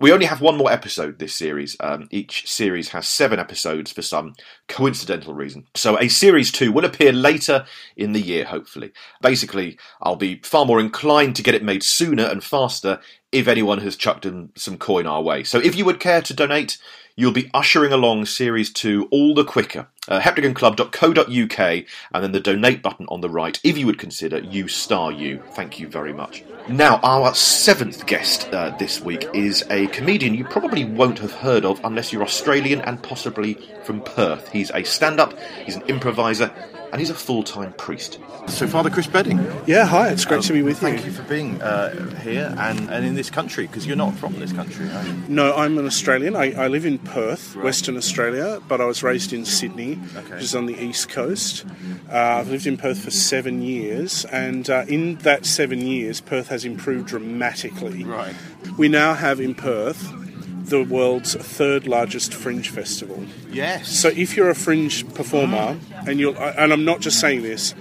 [0.01, 1.77] We only have one more episode this series.
[1.81, 4.35] Um, each series has seven episodes for some
[4.69, 5.67] coincidental reason.
[5.75, 8.93] So a series two will appear later in the year, hopefully.
[9.21, 13.01] Basically, I'll be far more inclined to get it made sooner and faster
[13.33, 15.43] if anyone has chucked in some coin our way.
[15.43, 16.79] So if you would care to donate,
[17.19, 19.89] you'll be ushering along Series 2 all the quicker.
[20.07, 24.69] Uh, heptagonclub.co.uk and then the donate button on the right if you would consider you
[24.69, 25.43] star you.
[25.51, 26.45] Thank you very much.
[26.69, 31.65] Now, our seventh guest uh, this week is a comedian you probably won't have heard
[31.65, 34.49] of unless you're Australian and possibly from Perth.
[34.53, 36.53] He's a stand up, he's an improviser,
[36.93, 38.19] and he's a full time priest.
[38.49, 39.39] So, Father Chris Bedding.
[39.67, 41.03] Yeah, hi, it's great to be with thank you.
[41.03, 44.39] Thank you for being uh, here and, and in this country, because you're not from
[44.39, 45.15] this country, are you?
[45.29, 46.35] No, I'm an Australian.
[46.35, 50.55] I, I live in Perth, Western Australia, but I was raised in Sydney, which is
[50.55, 51.67] on the east coast.
[52.11, 56.49] Uh, I've lived in Perth for seven years, and uh, in that seven years, Perth
[56.49, 58.05] has improved dramatically.
[58.05, 58.35] Right.
[58.79, 60.13] We now have in Perth
[60.69, 63.25] the world's third largest fringe festival.
[63.51, 63.89] Yes.
[63.89, 67.75] So if you're a fringe performer, and you're, and I'm not just saying this,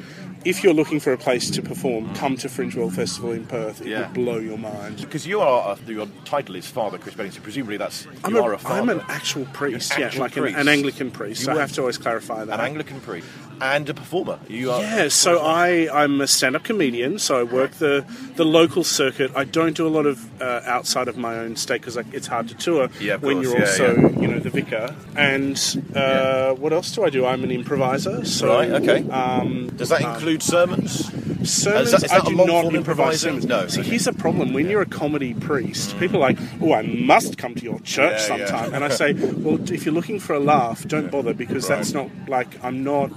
[0.47, 3.81] if you're looking for a place to perform, come to Fringe World Festival in Perth.
[3.81, 4.07] It Yeah.
[4.07, 4.97] will blow your mind.
[5.01, 8.39] Because you are, uh, your title is Father Chris Bedding, so presumably that's, I'm, you
[8.39, 8.79] a, are a father.
[8.79, 10.57] I'm an actual priest, An yeah, actual like an, priest.
[10.57, 11.41] an Anglican priest.
[11.41, 12.59] You so I have to always clarify that.
[12.59, 13.27] An Anglican priest.
[13.59, 14.37] And a performer.
[14.47, 14.81] You are.
[14.81, 19.31] Yeah, so I, I'm a stand-up comedian, so I work the, the local circuit.
[19.35, 22.47] I don't do a lot of uh, outside of my own state because it's hard
[22.49, 24.19] to tour Yeah, when course, you're yeah, also, yeah.
[24.21, 24.95] you know, the vicar.
[25.15, 25.57] And
[25.95, 27.25] uh, what else do I do?
[27.25, 28.23] I'm an improviser.
[28.25, 29.09] So, Right, okay.
[29.09, 31.05] Um, Does that include sermons?
[31.49, 33.45] Sermons, that- I a do not improvise sermons.
[33.45, 33.89] No, See, okay.
[33.91, 34.53] here's the problem.
[34.53, 38.27] When you're a comedy priest, people are like, oh, I must come to your church
[38.27, 38.45] Yeah, yeah.
[38.47, 38.73] sometime.
[38.73, 41.77] And I say, well, if you're looking for a laugh, don't bother because Right.
[41.77, 43.11] that's not like I'm not,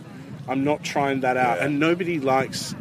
[0.48, 1.58] I'm not trying that out.
[1.58, 2.74] And nobody likes.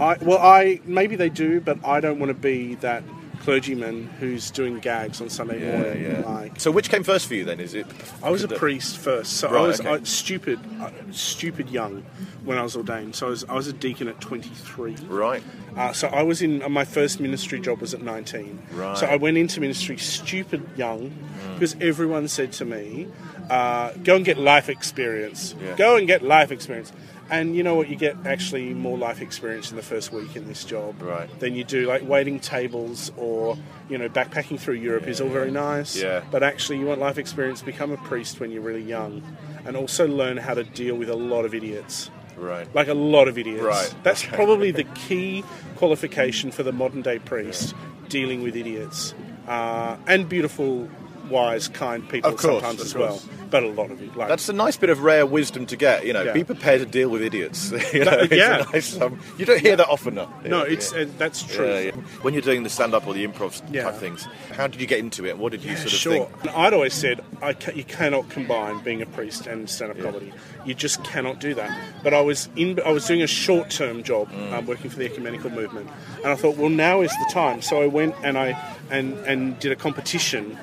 [0.00, 3.02] I well, I maybe they do, but I don't want to be that
[3.46, 6.02] clergyman who's doing gags on Sunday Yeah, morning.
[6.02, 6.20] yeah.
[6.28, 7.60] Like, So which came first for you then?
[7.60, 7.86] Is it?
[8.20, 9.88] I was a the- priest first, so I was okay.
[9.88, 12.02] I, stupid, uh, stupid young
[12.44, 13.14] when I was ordained.
[13.14, 14.96] So I was, I was a deacon at 23.
[15.08, 15.44] Right.
[15.76, 18.58] Uh, so I was in uh, my first ministry job was at 19.
[18.72, 18.98] Right.
[18.98, 21.12] So I went into ministry stupid young
[21.54, 23.06] because everyone said to me,
[23.48, 25.54] uh, "Go and get life experience.
[25.62, 25.76] Yeah.
[25.76, 26.92] Go and get life experience."
[27.28, 27.88] And you know what?
[27.88, 31.28] You get actually more life experience in the first week in this job Right.
[31.40, 33.58] than you do like waiting tables or
[33.88, 35.96] you know backpacking through Europe is all very nice.
[35.96, 36.22] Yeah.
[36.30, 37.62] But actually, you want life experience.
[37.62, 39.22] Become a priest when you're really young,
[39.64, 42.10] and also learn how to deal with a lot of idiots.
[42.36, 42.72] Right.
[42.74, 43.62] Like a lot of idiots.
[43.62, 44.36] Right, That's okay.
[44.36, 45.42] probably the key
[45.76, 47.74] qualification for the modern day priest
[48.08, 49.14] dealing with idiots.
[49.48, 50.88] Uh, and beautiful,
[51.28, 53.26] wise, kind people course, sometimes as course.
[53.26, 53.32] well.
[53.48, 54.10] But a lot of you.
[54.16, 56.04] Like, That's a nice bit of rare wisdom to get.
[56.04, 56.32] You know, Yeah.
[56.32, 57.70] be prepared to deal with idiots.
[57.92, 58.64] you, know, That- yeah.
[58.72, 60.30] nice, um, you don't hear that often enough.
[60.44, 61.02] no, Yeah, it's yeah.
[61.02, 61.66] uh, that's true.
[61.68, 61.90] Yeah, yeah.
[62.22, 63.84] When you're doing the stand-up or the improv Yeah.
[63.84, 65.38] type things, how did you get into it?
[65.38, 66.26] What did you sort of sure.
[66.42, 66.56] think?
[66.56, 70.32] I'd always said I ca- you cannot combine being a priest and stand-up comedy.
[70.64, 71.70] You just cannot do that.
[72.02, 72.80] But I was in.
[72.84, 74.52] I was doing a short-term job, Mm.
[74.52, 75.88] um, working for the ecumenical movement,
[76.24, 77.62] and I thought, well, now is the time.
[77.62, 78.58] So I went and I
[78.90, 80.58] and and did a competition.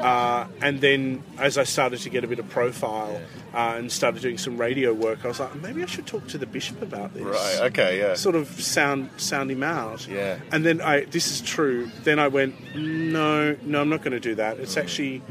[0.00, 3.20] Uh, and then, as I started to get a bit of profile
[3.52, 6.38] uh, and started doing some radio work, I was like, maybe I should talk to
[6.38, 7.22] the bishop about this.
[7.22, 7.58] Right.
[7.70, 7.98] Okay.
[7.98, 8.14] Yeah.
[8.14, 10.06] Sort of sound sound him out.
[10.06, 10.38] Yeah.
[10.52, 11.90] And then I, this is true.
[12.04, 14.58] Then I went, no, no, I'm not going to do that.
[14.60, 15.22] It's actually,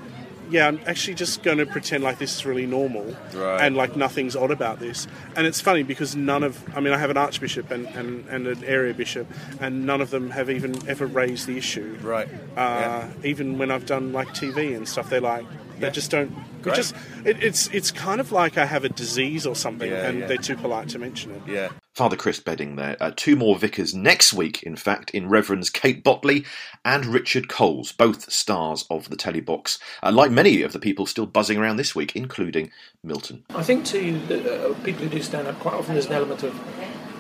[0.50, 3.62] yeah, I'm actually just going to pretend like this is really normal Right.
[3.66, 5.08] and like nothing's odd about this.
[5.36, 8.48] And it's funny because none of, I mean, I have an archbishop and, and, and
[8.48, 9.28] an area bishop,
[9.60, 11.98] and none of them have even ever raised the issue.
[12.02, 12.28] Right.
[12.56, 15.46] Uh, Even when I've done like TV and stuff, they're like,
[15.80, 15.92] they Yeah.
[15.92, 16.32] just don't.
[16.68, 16.96] It just,
[17.26, 20.28] it, it's it's kind of like I have a disease or something, Yeah, and yeah.
[20.28, 21.42] they're too polite to mention it.
[21.48, 21.70] Yeah.
[21.96, 22.96] Father Chris Bedding there.
[23.00, 26.46] Uh, two more vicars next week, in fact, in Reverends Kate Bottley
[26.86, 31.26] and Richard Coles, both stars of the telebox, uh, like many of the people still
[31.26, 32.70] buzzing around this week, including
[33.04, 33.44] Milton.
[33.56, 36.44] I think too that uh, people who do stand up quite often there's an element
[36.44, 36.54] of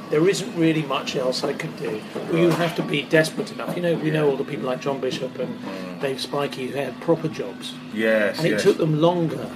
[0.09, 2.01] there isn't really much else I could do.
[2.15, 3.75] Well, you have to be desperate enough.
[3.75, 5.57] You know, we know all the people like John Bishop and
[6.01, 8.37] Dave Spikey who had proper jobs, Yes.
[8.37, 8.63] and it yes.
[8.63, 9.49] took them longer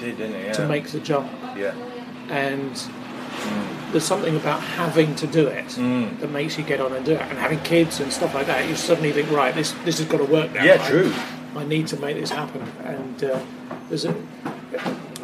[0.00, 0.46] Did, didn't it?
[0.46, 0.52] Yeah.
[0.54, 1.30] to make the jump.
[1.56, 1.74] Yeah.
[2.30, 2.80] And
[3.92, 6.18] there's something about having to do it Mm.
[6.20, 7.20] that makes you get on and do it.
[7.22, 10.18] And having kids and stuff like that, you suddenly think, right, this this has got
[10.18, 10.64] to work now.
[10.64, 11.12] Yeah, true.
[11.56, 12.62] I need to make this happen.
[12.84, 13.40] And uh,
[13.88, 14.14] there's a,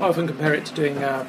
[0.01, 1.25] I often compare it to doing uh,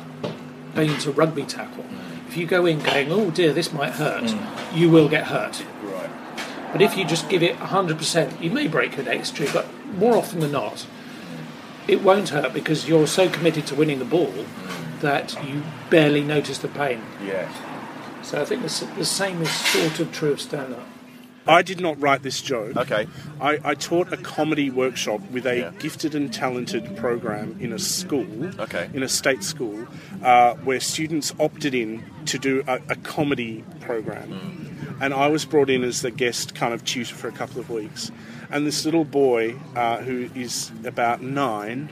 [0.76, 1.86] going into rugby tackle.
[2.28, 4.78] If you go in going, oh dear, this might hurt, mm.
[4.78, 5.64] you will get hurt.
[5.84, 6.10] Right.
[6.72, 10.18] But if you just give it 100%, you may break your next tree, but more
[10.18, 10.86] often than not,
[11.88, 15.02] it won't hurt because you're so committed to winning the ball mm.
[15.02, 17.02] that you barely notice the pain.
[17.24, 17.50] Yeah.
[18.24, 20.88] So I think the, the same is sort of true of stand up.
[21.48, 22.76] I did not write this joke.
[22.76, 23.08] Okay.
[23.40, 25.72] I, I taught a comedy workshop with a Yeah.
[25.80, 28.28] gifted and talented program in a school,
[28.60, 28.90] Okay.
[28.94, 29.88] in a state school,
[30.24, 34.62] uh, where students opted in to do a, a comedy program.
[35.02, 37.70] and I was brought in as the guest kind of tutor for a couple of
[37.70, 38.12] weeks.
[38.50, 41.90] And this little boy uh, who is about nine,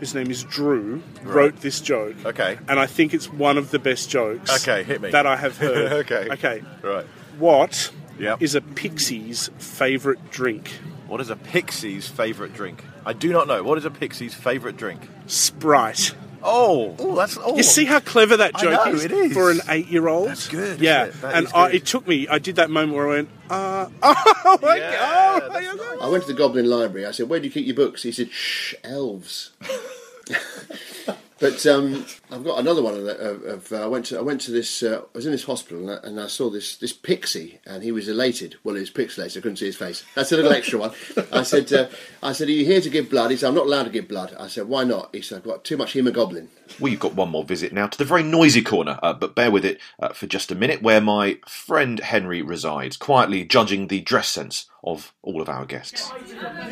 [0.00, 2.16] whose name is Drew, wrote this joke.
[2.26, 2.58] Okay.
[2.68, 5.10] And I think it's one of the best jokes Okay, hit me.
[5.12, 5.92] that I have heard.
[6.04, 6.28] Okay.
[6.32, 6.62] Okay.
[6.82, 7.06] Right.
[7.38, 8.42] What Yep.
[8.42, 10.70] is a pixie's favourite drink?
[11.06, 12.82] What is a pixie's favourite drink?
[13.04, 13.62] I do not know.
[13.62, 15.08] What is a pixie's favourite drink?
[15.26, 16.14] Sprite.
[16.42, 17.56] Oh, oh, that's oh.
[17.56, 19.32] You see how clever that I joke know, is, it is.
[19.32, 20.28] for an eight-year-old.
[20.28, 21.22] That's good, Yeah, isn't it?
[21.22, 22.28] That and is I, it took me.
[22.28, 26.00] I did that moment where I went, uh, oh, my God.
[26.00, 27.04] I went to the Goblin Library.
[27.06, 29.50] I said, "Where do you keep your books?" He said, "Shh, elves."
[31.40, 33.06] but um, I've got another one of.
[33.06, 34.82] Of, of uh, I went to I went to this.
[34.82, 37.82] Uh, I was in this hospital and I, and I saw this this pixie, and
[37.82, 38.56] he was elated.
[38.64, 39.38] Well, he was pixelated.
[39.38, 40.04] I couldn't see his face.
[40.14, 40.92] That's a little extra one.
[41.32, 41.88] I said, uh,
[42.22, 44.08] "I said, are you here to give blood?" He said, "I'm not allowed to give
[44.08, 46.48] blood." I said, "Why not?" He said, "I've got too much hemoglobin."
[46.80, 49.50] Well, you've got one more visit now to the very noisy corner, uh, but bear
[49.52, 54.00] with it uh, for just a minute, where my friend Henry resides, quietly judging the
[54.00, 56.10] dress sense of all of our guests.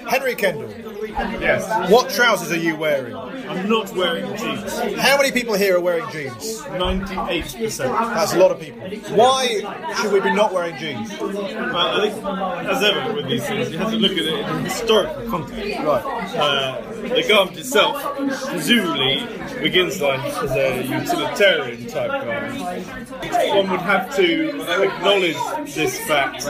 [0.08, 0.70] Henry Kendall.
[1.40, 1.90] Yes.
[1.90, 3.14] What trousers are you wearing?
[3.16, 4.78] I'm not wearing jeans.
[5.00, 6.62] How many people here are wearing jeans?
[6.62, 7.78] 98%.
[8.14, 8.80] That's a lot of people.
[9.14, 9.60] Why
[10.00, 11.10] should we be not wearing jeans?
[11.20, 12.24] Well, I think,
[12.68, 15.78] as ever with these things, you have to look at it in historical context.
[15.80, 16.36] Right.
[16.36, 18.16] Uh, the garment itself,
[18.48, 19.26] presumably,
[19.60, 22.86] begins life as a utilitarian type garment.
[23.54, 24.48] One would have to
[24.82, 26.44] acknowledge this fact,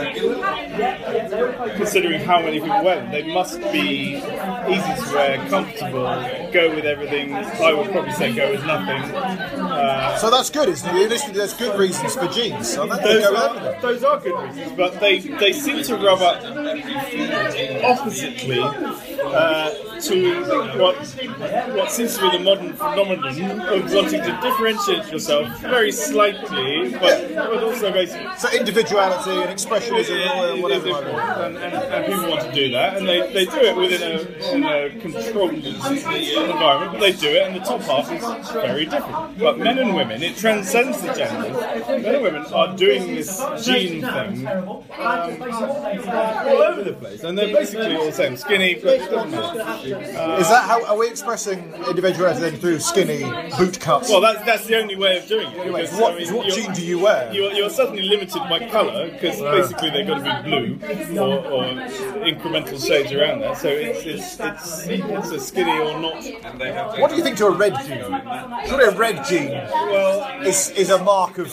[1.75, 3.11] considering how many people wear them.
[3.11, 6.05] They must be easy to wear, comfortable,
[6.51, 7.33] go with everything.
[7.33, 8.84] I would probably say go with nothing.
[8.87, 11.33] Uh, So that's good, isn't it?
[11.33, 12.73] There's good reasons for jeans.
[12.73, 16.41] So those go are, those are good reasons, but they, they seem to rub up
[17.83, 20.95] oppositely uh, to what
[21.75, 27.33] what seems to be the modern phenomenon of wanting to differentiate yourself very slightly, but,
[27.35, 28.27] but also basically.
[28.37, 30.89] So individuality and expressionism or whatever.
[30.89, 31.41] like that.
[31.45, 34.53] And, and, and people want to do that, and they, they do it within a,
[34.53, 39.37] in a controlled environment, but they do it, and the top half is very different.
[39.39, 41.57] But men and women, it transcends the genders.
[41.87, 47.53] Men and women are doing this gene thing um, all over the place, and they're
[47.53, 48.35] basically all the same.
[48.37, 48.99] Skinny, but
[49.95, 50.31] it doesn't matter.
[50.33, 53.23] Uh, Is that how are we expressing individuality then through skinny
[53.57, 54.09] boot cuts?
[54.09, 55.65] Well, that's, that's the only way of doing it.
[55.65, 57.31] Because, what- I mean, what you're- do you wear?
[57.33, 61.63] You're, you're suddenly limited by colour because basically they've got to be blue or, or
[62.25, 63.57] incremental shades around that.
[63.57, 66.23] So it's it's it's, it's a skinny or not.
[66.99, 68.03] What do you think to a red gene?
[68.67, 71.49] Surely a red gene well, is, is a mark of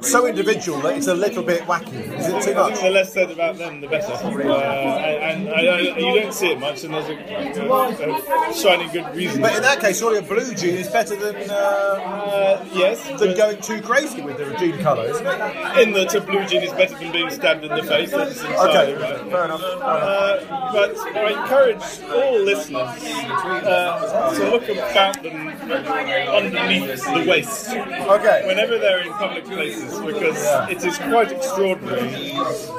[0.00, 1.92] so individual that it's a little bit wacky.
[2.18, 2.80] Is it too much?
[2.80, 4.12] the less said about them, the better.
[4.12, 8.90] Uh, and and I, I, you don't see it much, and there's a, a, shining
[8.90, 9.40] good reason.
[9.40, 13.60] But in that case, surely a blue gene is better than uh, yes, than going
[13.60, 15.78] too crazy with the jean colour, isn't it?
[15.82, 18.12] in that a blue jean is better than being stabbed in the face.
[18.12, 19.30] Okay, right.
[19.30, 19.62] fair enough.
[19.62, 27.70] Uh, but I encourage all listeners uh, to look about them underneath the waist.
[27.70, 28.42] Okay.
[28.46, 32.32] Whenever they're in public places, because it is quite extraordinary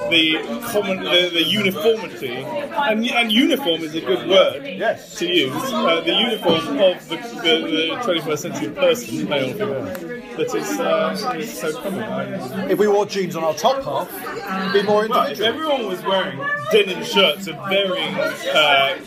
[0.09, 0.37] the
[0.71, 5.15] common, the, the uniformity, and and uniform is a good word yes.
[5.15, 5.53] to use.
[5.55, 9.53] Uh, the uniform of the, the, the 21st century person, male or
[9.95, 12.71] female, that is, uh, is so common.
[12.71, 14.11] If we wore jeans on our top half,
[14.69, 15.71] it'd be more Right, if individual.
[15.71, 16.39] everyone was wearing
[16.71, 18.97] denim shirts of varying uh,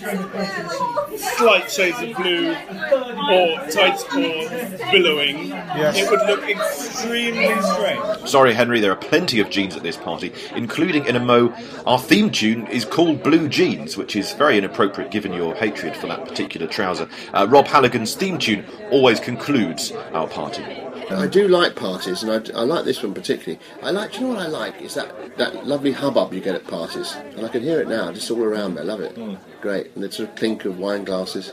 [1.16, 8.28] slight shades of blue or tight or billowing, it would look extremely strange.
[8.28, 11.52] Sorry, Henry, there are plenty of jeans at this party, including in a mo.
[11.86, 16.06] Our theme tune is called Blue Jeans, which is very inappropriate given your hatred for
[16.06, 17.08] that particular trouser.
[17.32, 20.64] Uh, Rob Halligan's theme tune always concludes our party.
[21.08, 23.60] I do like parties, and I, I like this one particularly.
[23.80, 24.82] I like, do you know what I like?
[24.82, 27.14] Is that, that lovely hubbub you get at parties.
[27.14, 28.80] And I can hear it now, just all around me.
[28.80, 29.16] I love it.
[29.60, 29.94] Great.
[29.94, 31.52] And the sort of clink of wine glasses.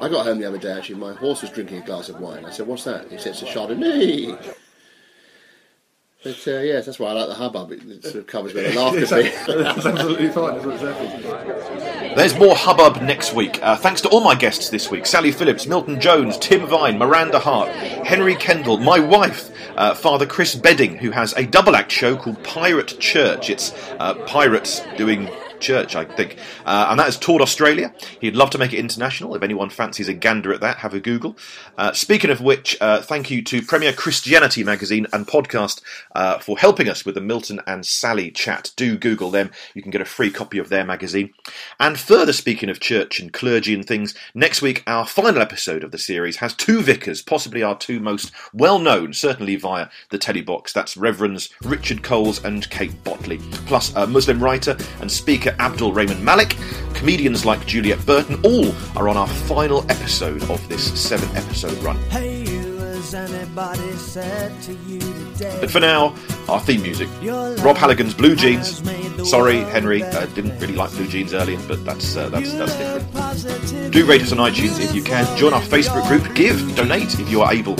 [0.00, 2.44] I got home the other day, actually, my horse was drinking a glass of wine.
[2.44, 3.10] I said, What's that?
[3.10, 4.56] He said, It's a Chardonnay.
[6.22, 7.72] But uh, yes, that's why I like the hubbub.
[7.72, 9.06] It, it sort of covers where the laughter
[9.62, 10.54] That's absolutely fine.
[10.54, 12.14] That's what it's.
[12.14, 13.58] There's more hubbub next week.
[13.62, 17.38] Uh, thanks to all my guests this week Sally Phillips, Milton Jones, Tim Vine, Miranda
[17.38, 22.14] Hart, Henry Kendall, my wife, uh, Father Chris Bedding, who has a double act show
[22.16, 23.48] called Pirate Church.
[23.48, 25.30] It's uh, pirates doing
[25.60, 26.36] church, I think.
[26.64, 27.94] Uh, and that has toured Australia.
[28.20, 29.34] He'd love to make it international.
[29.34, 31.36] If anyone fancies a gander at that, have a Google.
[31.76, 35.82] Uh, speaking of which, uh, thank you to Premier Christianity magazine and podcast
[36.14, 38.72] uh, for helping us with the Milton and Sally chat.
[38.76, 39.50] Do Google them.
[39.74, 41.32] You can get a free copy of their magazine.
[41.78, 45.90] And further speaking of church and clergy and things, next week our final episode of
[45.90, 50.42] the series has two vicars, possibly our two most well known, certainly via the telly
[50.42, 50.72] box.
[50.72, 56.24] That's Reverends Richard Coles and Kate Bottley, plus a Muslim writer and speaker Abdul Rahman
[56.24, 56.56] Malik,
[56.94, 61.96] comedians like Juliet Burton, all are on our final episode of this seven episode run.
[65.60, 66.14] But for now,
[66.48, 67.08] our theme music.
[67.22, 68.82] Rob Halligan's Blue Jeans.
[69.28, 73.92] Sorry, Henry, uh, didn't really like Blue Jeans earlier, but that's uh, that's that's different.
[73.92, 75.24] Do rate us on iTunes if you can.
[75.36, 76.34] Join our Facebook group.
[76.34, 77.76] Give, donate if you are able.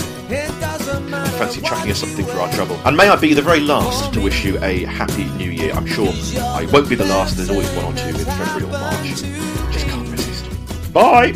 [1.38, 2.76] Fancy chucking us something for our trouble.
[2.84, 5.72] And may I be the very last to wish you a happy New Year.
[5.72, 7.36] I'm sure I won't be the last.
[7.36, 9.06] There's always one or two in February or March.
[9.06, 10.92] Just can't resist.
[10.92, 11.34] Bye.